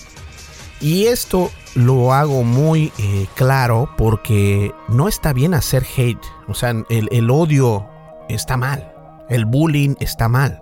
Y 0.82 1.06
esto 1.06 1.52
lo 1.74 2.14
hago 2.14 2.44
muy 2.44 2.92
eh, 2.98 3.28
claro 3.36 3.90
porque 3.98 4.74
no 4.88 5.08
está 5.08 5.34
bien 5.34 5.54
hacer 5.54 5.86
hate. 5.96 6.22
O 6.48 6.54
sea, 6.54 6.74
el, 6.90 7.30
odio 7.30 7.88
está 8.30 8.58
mal. 8.58 8.94
El 9.30 9.46
bullying 9.46 9.96
está 10.00 10.28
mal. 10.28 10.62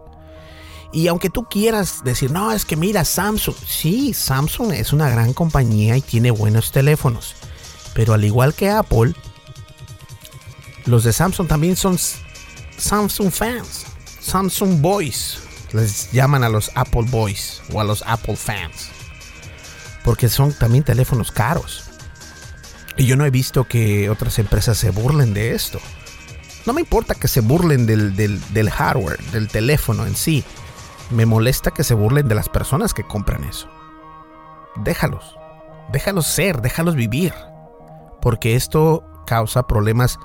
Y 0.92 1.08
aunque 1.08 1.30
tú 1.30 1.46
quieras 1.46 2.04
decir, 2.04 2.32
no, 2.32 2.52
es 2.52 2.66
que 2.66 2.76
mira, 2.76 3.04
Samsung. 3.04 3.56
Sí, 3.66 4.14
Samsung 4.14 4.74
es 4.74 4.94
una 4.94 5.10
gran 5.10 5.34
compañía 5.34 5.98
y 5.98 6.02
tiene 6.02 6.30
buenos 6.30 6.72
teléfonos. 6.72 7.36
Pero 7.96 8.14
al 8.14 8.24
igual 8.24 8.54
que 8.54 8.70
Apple, 8.70 9.14
los 10.86 11.04
de 11.04 11.14
Samsung 11.14 11.48
también 11.48 11.76
son 11.76 11.98
Samsung 12.78 13.32
fans. 13.32 13.86
Samsung 14.20 14.82
Boys. 14.82 15.40
Les 15.74 16.12
llaman 16.12 16.44
a 16.44 16.50
los 16.50 16.70
Apple 16.76 17.08
Boys 17.10 17.64
o 17.74 17.82
a 17.82 17.84
los 17.84 18.04
Apple 18.06 18.36
fans 18.36 18.92
porque 20.04 20.30
son 20.30 20.54
también 20.54 20.84
teléfonos 20.84 21.32
caros. 21.32 21.86
Y 22.96 23.06
yo 23.06 23.16
no 23.16 23.26
he 23.26 23.32
visto 23.32 23.64
que 23.64 24.10
otras 24.10 24.38
empresas 24.40 24.78
se 24.78 24.92
burlen 24.92 25.34
de 25.34 25.56
esto. 25.56 25.80
No 26.66 26.74
me 26.74 26.82
importa 26.82 27.16
que 27.16 27.28
se 27.28 27.42
burlen 27.42 27.86
del, 27.86 28.16
del, 28.16 28.70
hardware, 28.70 29.22
del 29.32 29.48
teléfono 29.48 30.06
en 30.06 30.16
sí. 30.16 30.44
Me 31.10 31.26
molesta 31.26 31.72
que 31.72 31.84
se 31.84 31.94
burlen 31.94 32.28
de 32.28 32.36
las 32.36 32.50
personas 32.50 32.94
que 32.94 33.06
compran 33.06 33.44
eso. 33.44 33.70
Déjalos. 34.76 35.36
Déjalos 35.92 36.28
ser, 36.28 36.62
déjalos 36.62 36.96
vivir. 36.96 37.34
Porque 38.22 38.56
esto 38.56 39.04
causa 39.26 39.68
problemas 39.68 40.20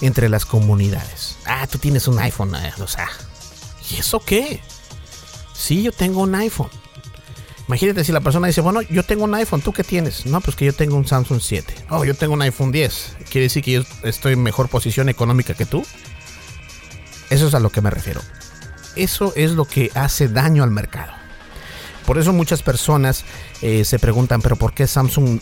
entre 0.00 0.28
las 0.28 0.44
comunidades. 0.44 1.38
Ah, 1.46 1.66
tú 1.66 1.78
tienes 1.78 2.08
un 2.08 2.18
iPhone, 2.18 2.54
eh, 2.56 2.72
o 2.78 2.86
sea. 2.86 3.08
¿Y 3.90 3.96
eso 3.96 4.20
qué? 4.20 4.60
Sí, 5.54 5.82
yo 5.82 5.92
tengo 5.92 6.22
un 6.22 6.34
iPhone. 6.34 6.70
Imagínate 7.66 8.04
si 8.04 8.12
la 8.12 8.20
persona 8.20 8.46
dice, 8.46 8.60
bueno, 8.60 8.82
yo 8.82 9.02
tengo 9.04 9.24
un 9.24 9.34
iPhone, 9.34 9.62
¿tú 9.62 9.72
qué 9.72 9.84
tienes? 9.84 10.26
No, 10.26 10.40
pues 10.40 10.54
que 10.54 10.66
yo 10.66 10.74
tengo 10.74 10.96
un 10.96 11.06
Samsung 11.06 11.40
7. 11.40 11.74
Oh, 11.90 12.04
yo 12.04 12.14
tengo 12.14 12.34
un 12.34 12.42
iPhone 12.42 12.72
10. 12.72 13.16
¿Quiere 13.30 13.44
decir 13.44 13.62
que 13.64 13.72
yo 13.72 13.82
estoy 14.02 14.34
en 14.34 14.42
mejor 14.42 14.68
posición 14.68 15.08
económica 15.08 15.54
que 15.54 15.64
tú? 15.64 15.82
Eso 17.30 17.48
es 17.48 17.54
a 17.54 17.60
lo 17.60 17.70
que 17.70 17.80
me 17.80 17.90
refiero. 17.90 18.20
Eso 18.96 19.32
es 19.34 19.52
lo 19.52 19.64
que 19.64 19.90
hace 19.94 20.28
daño 20.28 20.62
al 20.62 20.70
mercado. 20.70 21.12
Por 22.06 22.18
eso 22.18 22.34
muchas 22.34 22.62
personas 22.62 23.24
eh, 23.62 23.86
se 23.86 23.98
preguntan, 23.98 24.42
pero 24.42 24.56
¿por 24.56 24.74
qué 24.74 24.86
Samsung 24.86 25.40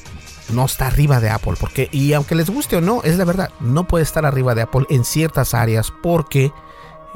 no 0.50 0.64
está 0.64 0.86
arriba 0.86 1.18
de 1.18 1.28
Apple? 1.28 1.54
Porque, 1.58 1.88
y 1.90 2.12
aunque 2.12 2.36
les 2.36 2.50
guste 2.50 2.76
o 2.76 2.80
no, 2.80 3.02
es 3.02 3.18
la 3.18 3.24
verdad, 3.24 3.50
no 3.58 3.88
puede 3.88 4.04
estar 4.04 4.24
arriba 4.24 4.54
de 4.54 4.62
Apple 4.62 4.86
en 4.90 5.04
ciertas 5.04 5.54
áreas 5.54 5.92
porque 6.04 6.52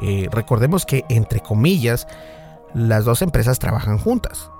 eh, 0.02 0.28
recordemos 0.32 0.84
que, 0.84 1.04
entre 1.08 1.40
comillas, 1.40 2.08
las 2.74 3.04
dos 3.04 3.22
empresas 3.22 3.60
trabajan 3.60 3.98
juntas 3.98 4.50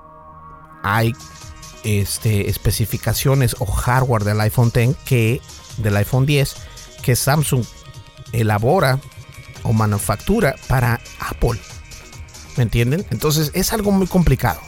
hay 0.87 1.15
este, 1.85 2.49
especificaciones 2.49 3.57
o 3.59 3.67
hardware 3.67 4.25
del 4.25 4.41
iPhone 4.41 4.71
10 4.73 4.97
que 5.05 5.41
del 5.79 5.97
iPhone 5.97 6.27
10 6.27 6.55
que 7.03 7.17
Samsung 7.17 7.65
elabora 8.33 9.01
o 9.63 9.73
manufactura 9.73 10.55
para 10.69 11.01
Apple. 11.19 11.59
¿Me 12.57 12.63
entienden? 12.63 13.05
Entonces 13.11 13.51
es 13.55 13.73
algo 13.73 13.91
muy 13.91 14.07
complicado. 14.07 14.61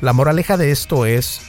La 0.00 0.12
moraleja 0.12 0.56
de 0.56 0.70
esto 0.70 1.06
es 1.06 1.40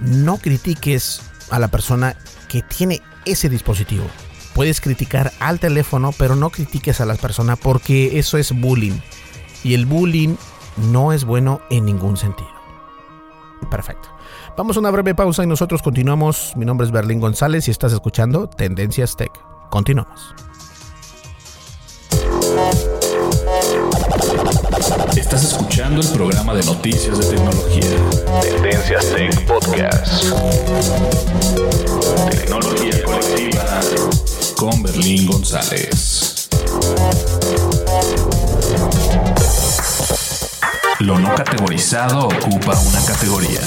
no 0.00 0.38
critiques 0.38 1.22
a 1.50 1.58
la 1.58 1.68
persona 1.68 2.16
que 2.48 2.62
tiene 2.62 3.02
ese 3.24 3.48
dispositivo. 3.48 4.06
Puedes 4.54 4.80
criticar 4.80 5.32
al 5.38 5.60
teléfono, 5.60 6.12
pero 6.18 6.34
no 6.34 6.50
critiques 6.50 7.00
a 7.00 7.06
la 7.06 7.14
persona 7.14 7.54
porque 7.56 8.18
eso 8.18 8.36
es 8.36 8.52
bullying. 8.52 8.98
Y 9.62 9.74
el 9.74 9.86
bullying 9.86 10.36
no 10.78 11.12
es 11.12 11.24
bueno 11.24 11.60
en 11.70 11.84
ningún 11.84 12.16
sentido. 12.16 12.50
Perfecto. 13.70 14.08
Vamos 14.56 14.76
a 14.76 14.80
una 14.80 14.90
breve 14.90 15.14
pausa 15.14 15.44
y 15.44 15.46
nosotros 15.46 15.82
continuamos. 15.82 16.52
Mi 16.56 16.64
nombre 16.64 16.86
es 16.86 16.92
Berlín 16.92 17.20
González 17.20 17.68
y 17.68 17.70
estás 17.70 17.92
escuchando 17.92 18.48
Tendencias 18.48 19.16
Tech. 19.16 19.32
Continuamos. 19.70 20.34
Estás 25.16 25.44
escuchando 25.44 26.00
el 26.00 26.08
programa 26.08 26.54
de 26.54 26.64
noticias 26.64 27.18
de 27.18 27.36
tecnología. 27.36 27.96
Tendencias 28.42 29.06
Tech 29.12 29.46
Podcast. 29.46 30.24
Tecnología 32.30 33.04
colectiva 33.04 33.80
con 34.56 34.82
Berlín 34.82 35.26
González. 35.26 36.48
Lo 41.00 41.16
no 41.16 41.32
categorizado 41.32 42.26
ocupa 42.26 42.76
una 42.80 43.00
categoría. 43.06 43.60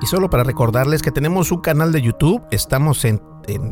Y 0.00 0.06
solo 0.06 0.30
para 0.30 0.42
recordarles 0.42 1.02
que 1.02 1.10
tenemos 1.10 1.52
un 1.52 1.60
canal 1.60 1.92
de 1.92 2.00
YouTube, 2.00 2.42
estamos 2.50 3.04
en, 3.04 3.20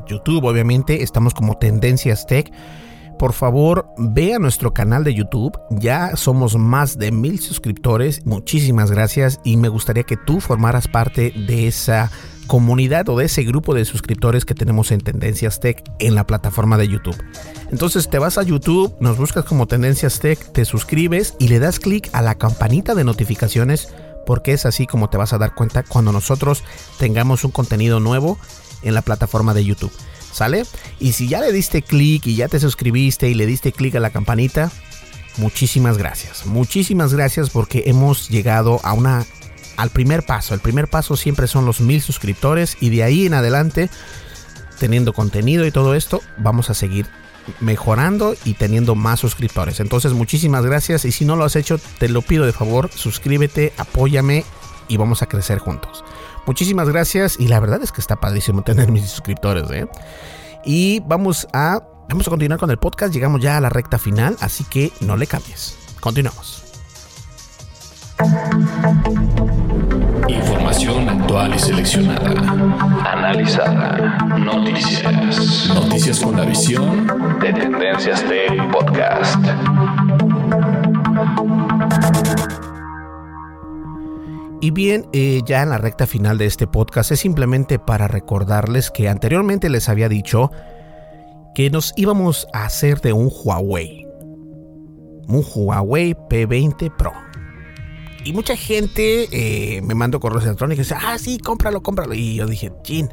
YouTube 0.07 0.45
obviamente, 0.45 1.03
estamos 1.03 1.33
como 1.33 1.57
Tendencias 1.57 2.27
Tech. 2.27 2.53
Por 3.19 3.33
favor, 3.33 3.88
ve 3.97 4.35
a 4.35 4.38
nuestro 4.38 4.75
canal 4.75 5.03
de 5.03 5.14
YouTube. 5.14 5.59
Ya 5.71 6.14
somos 6.14 6.57
más 6.57 6.99
de 6.99 7.11
mil 7.11 7.40
suscriptores. 7.40 8.27
Muchísimas 8.27 8.90
gracias 8.90 9.40
y 9.45 9.57
me 9.57 9.71
gustaría 9.71 10.03
que 10.03 10.19
tú 10.19 10.40
formaras 10.40 10.88
parte 10.88 11.31
de 11.31 11.69
esa 11.69 12.11
comunidad 12.47 13.09
o 13.09 13.19
de 13.19 13.27
ese 13.27 13.43
grupo 13.43 13.75
de 13.75 13.85
suscriptores 13.85 14.45
que 14.45 14.55
tenemos 14.55 14.91
en 14.91 15.01
Tendencias 15.01 15.61
Tech 15.61 15.83
en 15.99 16.15
la 16.15 16.27
plataforma 16.27 16.77
de 16.79 16.89
YouTube. 16.89 17.17
Entonces 17.71 18.09
te 18.09 18.19
vas 18.19 18.39
a 18.39 18.43
YouTube, 18.43 18.95
nos 19.01 19.19
buscas 19.19 19.45
como 19.45 19.67
Tendencias 19.67 20.21
Tech, 20.21 20.39
te 20.53 20.65
suscribes 20.65 21.35
y 21.39 21.49
le 21.49 21.59
das 21.59 21.81
clic 21.81 22.09
a 22.13 22.23
la 22.23 22.37
campanita 22.37 22.95
de 22.95 23.05
notificaciones 23.05 23.89
porque 24.27 24.53
es 24.53 24.67
así 24.67 24.87
como 24.87 25.09
te 25.09 25.17
vas 25.17 25.33
a 25.33 25.39
dar 25.39 25.55
cuenta 25.55 25.83
cuando 25.83 26.13
nosotros 26.13 26.65
tengamos 26.99 27.45
un 27.45 27.53
contenido 27.53 28.01
nuevo 28.01 28.39
en 28.83 28.95
la 28.95 29.03
plataforma 29.03 29.55
de 29.55 29.65
YouTube. 29.65 29.93
¿Sale? 30.33 30.65
Y 31.01 31.13
si 31.13 31.29
ya 31.29 31.41
le 31.41 31.51
diste 31.51 31.81
clic 31.81 32.27
y 32.27 32.37
ya 32.37 32.49
te 32.49 32.61
suscribiste 32.61 33.31
y 33.31 33.35
le 33.35 33.47
diste 33.47 33.73
clic 33.73 33.95
a 33.95 34.01
la 34.01 34.11
campanita, 34.11 34.71
muchísimas 35.39 35.97
gracias. 35.97 36.45
Muchísimas 36.45 37.15
gracias 37.15 37.49
porque 37.49 37.85
hemos 37.87 38.29
llegado 38.29 38.81
a 38.83 38.93
una 38.93 39.25
al 39.77 39.91
primer 39.91 40.25
paso. 40.25 40.55
El 40.55 40.61
primer 40.61 40.89
paso 40.89 41.17
siempre 41.17 41.47
son 41.47 41.65
los 41.67 41.81
mil 41.81 42.01
suscriptores 42.01 42.77
y 42.81 42.91
de 42.91 43.03
ahí 43.03 43.27
en 43.27 43.35
adelante, 43.35 43.91
teniendo 44.79 45.12
contenido 45.12 45.67
y 45.67 45.71
todo 45.71 45.95
esto, 45.95 46.23
vamos 46.39 46.71
a 46.71 46.75
seguir 46.75 47.07
mejorando 47.61 48.35
y 48.45 48.55
teniendo 48.55 48.95
más 48.95 49.21
suscriptores. 49.21 49.81
Entonces, 49.81 50.12
muchísimas 50.12 50.65
gracias 50.65 51.05
y 51.05 51.12
si 51.12 51.25
no 51.25 51.37
lo 51.37 51.45
has 51.45 51.57
hecho, 51.57 51.79
te 51.99 52.09
lo 52.09 52.23
pido 52.23 52.45
de 52.47 52.53
favor, 52.53 52.91
suscríbete, 52.93 53.73
apóyame 53.77 54.45
y 54.89 54.97
vamos 54.97 55.23
a 55.23 55.27
crecer 55.27 55.59
juntos. 55.59 56.05
Muchísimas 56.47 56.89
gracias 56.89 57.39
y 57.39 57.49
la 57.49 57.61
verdad 57.61 57.83
es 57.83 57.93
que 57.93 58.01
está 58.01 58.17
padrísimo 58.17 58.62
tener 58.62 58.91
mis 58.91 59.09
suscriptores. 59.09 59.71
¿eh? 59.71 59.87
Y 60.65 61.01
vamos 61.01 61.49
a, 61.53 61.83
vamos 62.09 62.27
a 62.27 62.31
continuar 62.31 62.59
con 62.59 62.71
el 62.71 62.79
podcast, 62.79 63.12
llegamos 63.12 63.41
ya 63.41 63.57
a 63.57 63.61
la 63.61 63.69
recta 63.69 63.99
final, 63.99 64.37
así 64.41 64.65
que 64.65 64.93
no 65.01 65.17
le 65.17 65.27
cambies. 65.27 65.77
Continuamos. 66.01 66.62
Información 70.77 71.09
actual 71.09 71.55
y 71.55 71.59
seleccionada. 71.59 72.31
Analizada. 73.11 74.19
Noticias. 74.39 75.71
Noticias 75.75 76.21
con 76.21 76.37
la 76.37 76.45
visión 76.45 77.07
de 77.41 77.51
Tendencias 77.55 78.23
Tech 78.25 78.71
Podcast. 78.71 79.43
Y 84.61 84.71
bien, 84.71 85.07
eh, 85.15 85.41
ya 85.47 85.62
en 85.62 85.71
la 85.71 85.79
recta 85.79 86.07
final 86.07 86.37
de 86.37 86.45
este 86.45 86.67
podcast 86.67 87.11
es 87.11 87.21
simplemente 87.21 87.79
para 87.79 88.07
recordarles 88.07 88.91
que 88.91 89.09
anteriormente 89.09 89.71
les 89.71 89.89
había 89.89 90.11
dicho 90.11 90.51
que 91.55 91.71
nos 91.71 91.95
íbamos 91.97 92.49
a 92.53 92.67
hacer 92.67 93.01
de 93.01 93.15
un 93.15 93.31
Huawei. 93.33 94.07
Un 95.27 95.43
Huawei 95.55 96.12
P20 96.29 96.95
Pro. 96.95 97.26
Y 98.27 98.33
mucha 98.33 98.57
gente 98.57 99.29
eh, 99.31 99.81
me 99.83 99.95
mandó 99.95 100.19
correos 100.19 100.43
electrónicos 100.43 100.85
y 100.85 100.89
dice, 100.89 100.97
ah, 101.01 101.17
sí, 101.17 101.39
cómpralo, 101.39 101.81
cómpralo. 101.81 102.12
Y 102.12 102.35
yo 102.35 102.49
dije, 102.49 102.73
chin. 102.83 103.09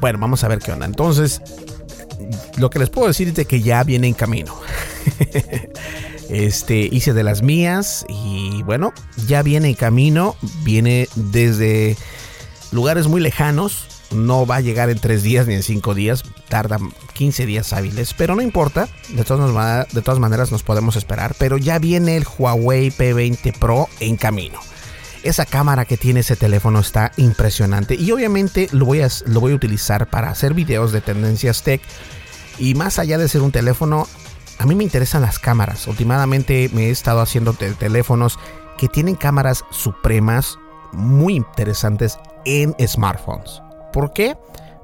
Bueno, 0.00 0.18
vamos 0.18 0.42
a 0.42 0.48
ver 0.48 0.58
qué 0.58 0.72
onda. 0.72 0.86
Entonces, 0.86 1.42
lo 2.56 2.70
que 2.70 2.78
les 2.78 2.88
puedo 2.88 3.08
decir 3.08 3.30
es 3.36 3.46
que 3.46 3.60
ya 3.60 3.84
viene 3.84 4.06
en 4.06 4.14
camino. 4.14 4.54
este, 6.30 6.88
hice 6.90 7.12
de 7.12 7.24
las 7.24 7.42
mías 7.42 8.06
y 8.08 8.62
bueno, 8.62 8.94
ya 9.26 9.42
viene 9.42 9.68
en 9.68 9.74
camino. 9.74 10.34
Viene 10.62 11.10
desde 11.14 11.98
lugares 12.72 13.06
muy 13.06 13.20
lejanos 13.20 13.97
no 14.10 14.46
va 14.46 14.56
a 14.56 14.60
llegar 14.60 14.90
en 14.90 14.98
tres 14.98 15.22
días 15.22 15.46
ni 15.46 15.54
en 15.54 15.62
cinco 15.62 15.94
días, 15.94 16.24
tarda 16.48 16.78
15 17.14 17.46
días 17.46 17.72
hábiles, 17.72 18.14
pero 18.14 18.34
no 18.34 18.42
importa, 18.42 18.88
de 19.10 19.24
todas, 19.24 20.18
maneras 20.18 20.52
nos 20.52 20.62
podemos 20.62 20.96
esperar, 20.96 21.34
pero 21.38 21.58
ya 21.58 21.78
viene 21.78 22.16
el 22.16 22.26
Huawei 22.26 22.90
P20 22.90 23.58
Pro 23.58 23.88
en 24.00 24.16
camino. 24.16 24.58
Esa 25.22 25.44
cámara 25.44 25.84
que 25.84 25.96
tiene 25.96 26.20
ese 26.20 26.36
teléfono 26.36 26.78
está 26.78 27.12
impresionante 27.16 27.96
y 27.96 28.10
obviamente 28.12 28.68
lo 28.72 28.86
voy 28.86 29.02
a, 29.02 29.08
lo 29.26 29.40
voy 29.40 29.52
a 29.52 29.56
utilizar 29.56 30.08
para 30.08 30.30
hacer 30.30 30.54
videos 30.54 30.92
de 30.92 31.00
tendencias 31.00 31.62
tech 31.62 31.82
y 32.58 32.74
más 32.74 32.98
allá 32.98 33.18
de 33.18 33.28
ser 33.28 33.42
un 33.42 33.52
teléfono, 33.52 34.06
a 34.58 34.66
mí 34.66 34.74
me 34.74 34.84
interesan 34.84 35.22
las 35.22 35.38
cámaras. 35.38 35.86
Últimamente 35.86 36.70
me 36.72 36.86
he 36.86 36.90
estado 36.90 37.20
haciendo 37.20 37.52
teléfonos 37.52 38.38
que 38.78 38.88
tienen 38.88 39.16
cámaras 39.16 39.64
supremas 39.70 40.58
muy 40.92 41.34
interesantes 41.34 42.18
en 42.44 42.74
smartphones. 42.86 43.62
¿Por 43.98 44.12
qué? 44.12 44.36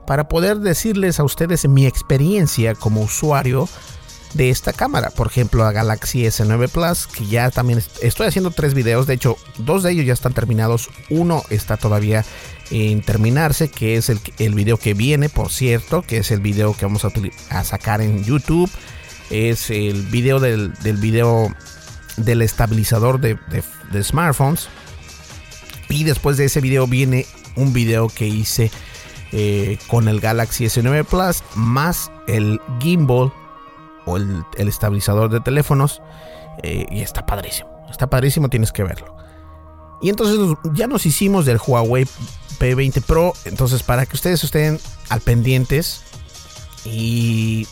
Para 0.09 0.27
poder 0.27 0.59
decirles 0.59 1.21
a 1.21 1.23
ustedes 1.23 1.69
mi 1.69 1.87
experiencia 1.87 2.75
como 2.75 3.03
usuario 3.03 3.69
de 4.33 4.51
esta 4.51 4.73
cámara. 4.73 5.11
Por 5.11 5.29
ejemplo, 5.29 5.63
la 5.63 5.71
Galaxy 5.71 6.25
S9 6.25 6.69
Plus, 6.69 7.07
que 7.07 7.25
ya 7.25 7.53
también 7.53 7.81
estoy 8.03 8.27
haciendo 8.27 8.51
tres 8.51 8.75
videos. 8.75 9.07
De 9.07 9.15
hecho, 9.15 9.37
dos 9.59 9.85
de 9.85 9.93
ellos 9.93 10.05
ya 10.05 10.15
están 10.15 10.35
terminados. 10.35 10.91
Uno 11.11 11.45
está 11.51 11.77
todavía 11.77 12.25
en 12.73 13.03
terminarse, 13.03 13.71
que 13.71 13.95
es 13.95 14.09
el, 14.09 14.19
video 14.53 14.79
que 14.79 14.95
viene, 14.95 15.29
por 15.29 15.53
cierto, 15.53 16.03
que 16.03 16.17
es 16.17 16.33
el 16.33 16.41
video 16.41 16.77
que 16.77 16.85
vamos 16.85 17.05
a, 17.05 17.63
sacar 17.63 18.01
en 18.01 18.25
YouTube. 18.25 18.69
Es 19.31 19.71
el 19.71 20.03
video 20.07 20.41
del, 20.41 20.75
del 20.83 20.97
video 20.97 21.55
del 22.17 22.43
estabilizador 22.43 23.21
de, 23.21 23.39
de 23.93 24.03
smartphones 24.03 24.69
Y 25.89 26.03
después 26.03 26.37
de 26.37 26.47
ese 26.47 26.61
video 26.61 26.89
viene 26.89 27.27
un 27.55 27.73
video 27.73 28.09
que 28.09 28.27
hice 28.27 28.73
eh, 29.37 29.79
con 29.89 30.07
el 30.07 30.21
Galaxy 30.21 30.67
S9 30.67 31.05
Plus 31.05 31.43
más 31.57 32.13
el 32.29 32.61
gimbal 32.79 33.33
o 34.07 34.17
el, 34.17 34.45
estabilizador 34.57 35.29
de 35.29 35.41
teléfonos. 35.41 36.01
Eh, 36.63 36.87
y 36.89 37.01
está 37.01 37.27
padrísimo. 37.27 37.69
Está 37.91 38.07
padrísimo, 38.07 38.49
tienes 38.49 38.71
que 38.71 38.85
verlo. 38.85 39.17
Y 40.01 40.09
entonces 40.09 40.39
ya 40.75 40.87
nos 40.87 41.05
hicimos 41.05 41.47
del 41.47 41.59
Huawei 41.59 42.07
P20 42.61 43.03
Pro. 43.03 43.33
Entonces 43.45 43.83
para 43.83 44.07
que 44.07 44.15
ustedes 44.15 44.45
estén 44.45 44.79
al 45.09 45.21
pendientes 45.21 46.03
y 46.85 47.67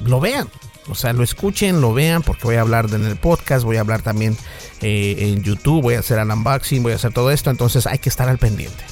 lo 0.00 0.20
vean. 0.20 0.48
O 0.90 0.94
sea, 0.94 1.14
lo 1.14 1.24
escuchen, 1.24 1.80
lo 1.80 1.94
vean, 1.94 2.22
porque 2.22 2.44
voy 2.44 2.56
a 2.56 2.60
hablar 2.60 2.88
en 2.92 3.06
el 3.06 3.16
podcast, 3.16 3.64
voy 3.64 3.78
a 3.78 3.80
hablar 3.80 4.02
también 4.02 4.36
eh, 4.82 5.16
en 5.18 5.42
YouTube, 5.42 5.82
voy 5.82 5.94
a 5.94 6.00
hacer 6.00 6.18
el 6.18 6.30
unboxing, 6.30 6.82
voy 6.82 6.92
a 6.92 6.96
hacer 6.96 7.12
todo 7.12 7.30
esto, 7.30 7.50
entonces 7.50 7.86
hay 7.86 7.98
que 7.98 8.10
estar 8.10 8.28
al 8.28 8.38
pendiente. 8.38 8.84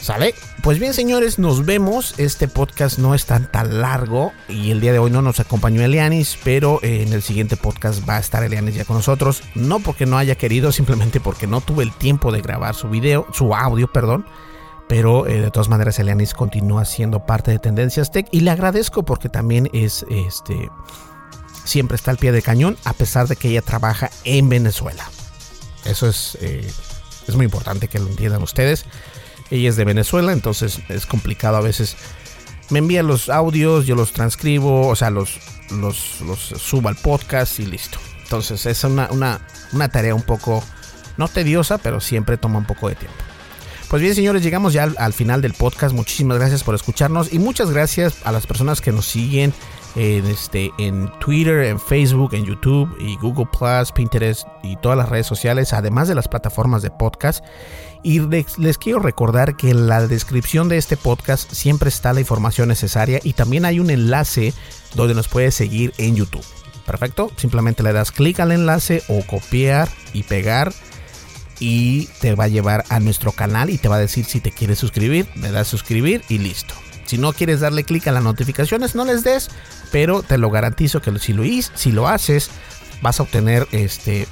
¿Sale? 0.00 0.34
Pues 0.62 0.78
bien, 0.78 0.94
señores, 0.94 1.38
nos 1.38 1.66
vemos. 1.66 2.14
Este 2.16 2.48
podcast 2.48 2.98
no 2.98 3.14
es 3.14 3.26
tan 3.26 3.50
tan 3.50 3.80
largo 3.80 4.32
y 4.48 4.70
el 4.70 4.80
día 4.80 4.92
de 4.92 4.98
hoy 4.98 5.10
no 5.10 5.20
nos 5.20 5.40
acompañó 5.40 5.82
Elianis, 5.82 6.38
pero 6.42 6.80
eh, 6.82 7.02
en 7.06 7.12
el 7.12 7.22
siguiente 7.22 7.56
podcast 7.56 8.08
va 8.08 8.16
a 8.16 8.20
estar 8.20 8.42
Elianis 8.42 8.74
ya 8.74 8.84
con 8.86 8.96
nosotros. 8.96 9.42
No 9.54 9.80
porque 9.80 10.06
no 10.06 10.16
haya 10.16 10.36
querido, 10.36 10.72
simplemente 10.72 11.20
porque 11.20 11.46
no 11.46 11.60
tuve 11.60 11.84
el 11.84 11.92
tiempo 11.92 12.32
de 12.32 12.40
grabar 12.40 12.74
su 12.74 12.88
video, 12.88 13.26
su 13.32 13.54
audio, 13.54 13.92
perdón. 13.92 14.26
Pero 14.88 15.26
eh, 15.26 15.40
de 15.40 15.50
todas 15.50 15.68
maneras, 15.68 15.98
Elianis 15.98 16.34
continúa 16.34 16.84
siendo 16.84 17.26
parte 17.26 17.50
de 17.50 17.58
Tendencias 17.58 18.10
Tech 18.10 18.26
y 18.32 18.40
le 18.40 18.50
agradezco 18.50 19.04
porque 19.04 19.28
también 19.28 19.68
es 19.72 20.04
este 20.10 20.70
siempre 21.64 21.94
está 21.94 22.10
al 22.10 22.16
pie 22.16 22.32
de 22.32 22.42
cañón, 22.42 22.76
a 22.84 22.92
pesar 22.92 23.28
de 23.28 23.36
que 23.36 23.48
ella 23.48 23.62
trabaja 23.62 24.10
en 24.24 24.48
Venezuela. 24.48 25.08
Eso 25.84 26.08
es, 26.08 26.36
eh, 26.40 26.68
es 27.28 27.36
muy 27.36 27.44
importante 27.44 27.88
que 27.88 27.98
lo 27.98 28.08
entiendan 28.08 28.42
ustedes. 28.42 28.86
Ella 29.50 29.68
es 29.68 29.76
de 29.76 29.84
Venezuela, 29.84 30.32
entonces 30.32 30.80
es 30.88 31.06
complicado 31.06 31.56
a 31.56 31.60
veces. 31.60 31.96
Me 32.70 32.78
envía 32.78 33.02
los 33.02 33.28
audios, 33.28 33.86
yo 33.86 33.96
los 33.96 34.12
transcribo, 34.12 34.86
o 34.86 34.94
sea, 34.94 35.10
los, 35.10 35.38
los, 35.72 35.96
subo 35.96 36.88
al 36.88 36.96
podcast 36.96 37.58
y 37.58 37.66
listo. 37.66 37.98
Entonces 38.22 38.64
es 38.66 38.84
una, 38.84 39.08
una, 39.10 39.88
tarea 39.88 40.14
un 40.14 40.22
poco, 40.22 40.62
no 41.16 41.26
tediosa, 41.26 41.78
pero 41.78 42.00
siempre 42.00 42.36
toma 42.36 42.58
un 42.58 42.66
poco 42.66 42.88
de 42.88 42.94
tiempo. 42.94 43.18
Pues 43.88 44.00
bien, 44.02 44.14
señores, 44.14 44.44
llegamos 44.44 44.72
ya 44.72 44.84
al, 44.84 45.12
final 45.12 45.42
del 45.42 45.52
podcast. 45.52 45.92
Muchísimas 45.92 46.38
gracias 46.38 46.62
por 46.62 46.76
escucharnos 46.76 47.32
y 47.32 47.40
muchas 47.40 47.72
gracias 47.72 48.24
a 48.24 48.30
las 48.30 48.46
personas 48.46 48.80
que 48.80 48.92
nos 48.92 49.06
siguen 49.06 49.52
en, 49.96 50.26
este, 50.26 50.70
en 50.78 51.10
Twitter, 51.18 51.64
en 51.64 51.80
Facebook, 51.80 52.34
en 52.34 52.44
YouTube 52.44 52.96
y 53.00 53.16
Google 53.16 53.48
Plus, 53.50 53.90
Pinterest 53.90 54.46
y 54.62 54.76
todas 54.76 54.96
las 54.96 55.08
redes 55.08 55.26
sociales, 55.26 55.72
además 55.72 56.06
de 56.06 56.14
las 56.14 56.28
plataformas 56.28 56.82
de 56.82 56.92
podcast. 56.92 57.44
Y 58.02 58.20
les, 58.20 58.78
quiero 58.78 58.98
recordar 58.98 59.56
que 59.56 59.70
en 59.70 59.86
la 59.86 60.06
descripción 60.06 60.68
de 60.68 60.78
este 60.78 60.96
podcast 60.96 61.52
siempre 61.52 61.90
está 61.90 62.12
la 62.12 62.20
información 62.20 62.68
necesaria 62.68 63.20
y 63.22 63.34
también 63.34 63.64
hay 63.64 63.78
un 63.78 63.90
enlace 63.90 64.54
donde 64.94 65.14
nos 65.14 65.28
puedes 65.28 65.54
seguir 65.54 65.92
en 65.98 66.16
YouTube. 66.16 66.44
Perfecto, 66.86 67.30
simplemente 67.36 67.82
le 67.82 67.92
das 67.92 68.10
clic 68.10 68.40
al 68.40 68.52
enlace 68.52 69.02
o 69.08 69.24
copiar 69.26 69.88
y 70.14 70.22
pegar 70.22 70.72
y 71.60 72.06
te 72.20 72.34
va 72.34 72.44
a 72.44 72.48
llevar 72.48 72.84
a 72.88 73.00
nuestro 73.00 73.32
canal 73.32 73.68
y 73.68 73.76
te 73.76 73.88
va 73.88 73.96
a 73.96 74.00
decir 74.00 74.24
si 74.24 74.40
te 74.40 74.50
quieres 74.50 74.78
suscribir, 74.78 75.28
le 75.36 75.52
das 75.52 75.68
suscribir 75.68 76.24
y 76.30 76.38
listo. 76.38 76.74
Si 77.04 77.18
no 77.18 77.32
quieres 77.34 77.60
darle 77.60 77.84
clic 77.84 78.06
a 78.06 78.12
las 78.12 78.22
notificaciones, 78.22 78.94
no 78.94 79.04
les 79.04 79.24
des, 79.24 79.50
pero 79.92 80.22
te 80.22 80.38
lo 80.38 80.50
garantizo 80.50 81.02
que 81.02 81.16
si 81.18 81.34
lo, 81.34 81.42
si 81.74 81.92
lo 81.92 82.08
haces, 82.08 82.50
vas 83.02 83.20
a 83.20 83.24
obtener 83.24 83.68
este, 83.72 84.26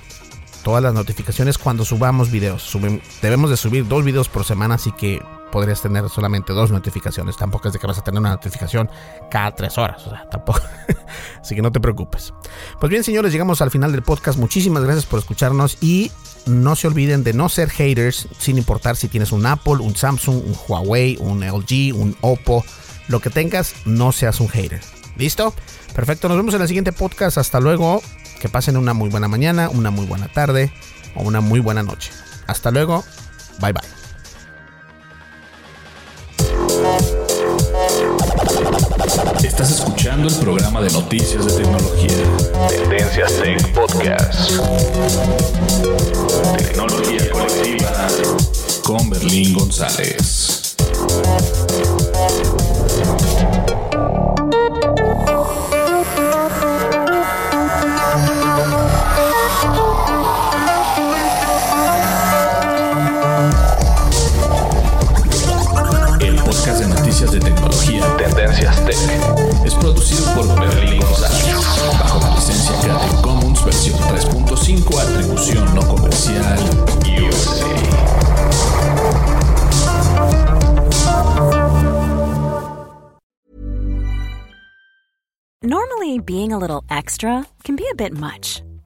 todas 0.69 0.83
las 0.83 0.93
notificaciones 0.93 1.57
cuando 1.57 1.83
subamos 1.83 2.31
videos. 2.31 2.77
debemos 3.23 3.49
de 3.49 3.57
subir 3.57 3.89
dos 3.89 4.05
videos 4.05 4.29
por 4.29 4.45
semana, 4.45 4.75
así 4.75 4.93
que 4.93 5.19
podrías 5.51 5.81
tener 5.81 6.07
solamente 6.11 6.53
dos 6.53 6.71
notificaciones. 6.71 7.39
Tampoco 7.39 7.69
es 7.69 7.73
de 7.73 7.81
que 7.81 7.87
vas 7.87 7.97
a 7.97 8.05
tener 8.05 8.21
una 8.21 8.33
notificación 8.33 8.91
cada 9.31 9.55
tres 9.55 9.79
horas. 9.79 10.07
O 10.07 10.11
sea, 10.11 10.29
tampoco. 10.29 10.61
así 11.41 11.55
que 11.55 11.63
no 11.63 11.73
te 11.73 11.81
preocupes. 11.81 12.35
Pues 12.79 12.91
bien, 12.91 13.03
señores, 13.03 13.33
llegamos 13.33 13.63
al 13.63 13.71
final 13.71 13.93
del 13.93 14.03
podcast. 14.03 14.39
Muchísimas 14.39 14.85
gracias 14.85 15.07
por 15.07 15.21
escucharnos 15.21 15.79
y 15.81 16.13
no 16.45 16.77
se 16.77 16.87
olviden 16.87 17.25
de 17.25 17.33
no 17.33 17.49
ser 17.49 17.71
haters, 17.71 18.29
sin 18.39 18.59
importar 18.59 18.95
si 18.97 19.09
tienes 19.09 19.33
un 19.33 19.47
Apple, 19.47 19.77
un 19.81 19.97
Samsung, 19.97 20.37
un 20.37 20.55
Huawei, 20.69 21.17
un 21.19 21.41
LG, 21.41 21.95
un 21.95 22.15
Oppo, 22.21 22.63
lo 23.07 23.21
que 23.21 23.31
tengas, 23.31 23.75
no 23.87 24.13
seas 24.13 24.39
un 24.39 24.51
hater. 24.51 24.83
¿Listo? 25.17 25.55
Perfecto, 25.95 26.29
nos 26.29 26.37
vemos 26.37 26.53
en 26.53 26.61
el 26.61 26.69
siguiente 26.69 26.93
podcast. 26.93 27.39
Hasta 27.39 27.59
luego. 27.59 28.03
Que 28.41 28.49
pasen 28.49 28.77
una 28.77 28.95
muy 28.95 29.11
buena 29.11 29.29
mañana, 29.29 29.69
una 29.69 29.91
muy 29.91 30.07
buena 30.07 30.29
tarde 30.29 30.73
o 31.15 31.23
una 31.23 31.41
muy 31.41 31.61
buena 31.61 31.83
noche. 31.83 32.11
Hasta 32.47 32.71
luego. 32.71 33.05
Bye 33.61 33.73
bye. 33.73 33.99
Estás 39.43 39.71
escuchando 39.73 40.29
el 40.29 40.35
programa 40.37 40.81
de 40.81 40.91
noticias 40.91 41.45
de 41.45 41.63
tecnología. 41.63 42.69
Tendencias 42.69 43.33
Tech 43.43 43.73
Podcast. 43.73 44.53
Tecnología 46.57 47.31
colectiva 47.31 48.09
con 48.85 49.11
Berlín 49.11 49.55
González. 49.55 50.58
Producido 70.09 70.35
por 70.35 70.61
Berlín 70.61 71.01
González, 71.01 71.55
bajo 72.01 72.21
la 72.21 72.35
licencia 72.35 72.81
Creative 72.81 73.23
Commons 73.23 73.65
versión 73.65 73.99
3.5, 73.99 75.01
atribución 75.01 75.75
no 75.75 75.83
comercial, 75.87 76.59
USA. 77.05 77.67
Normally, 85.63 86.19
being 86.21 86.53
a 86.53 86.59
little 86.59 86.85
extra 86.89 87.47
can 87.65 87.77
be 87.77 87.85
a 87.91 87.95
bit 87.95 88.13
much, 88.13 88.63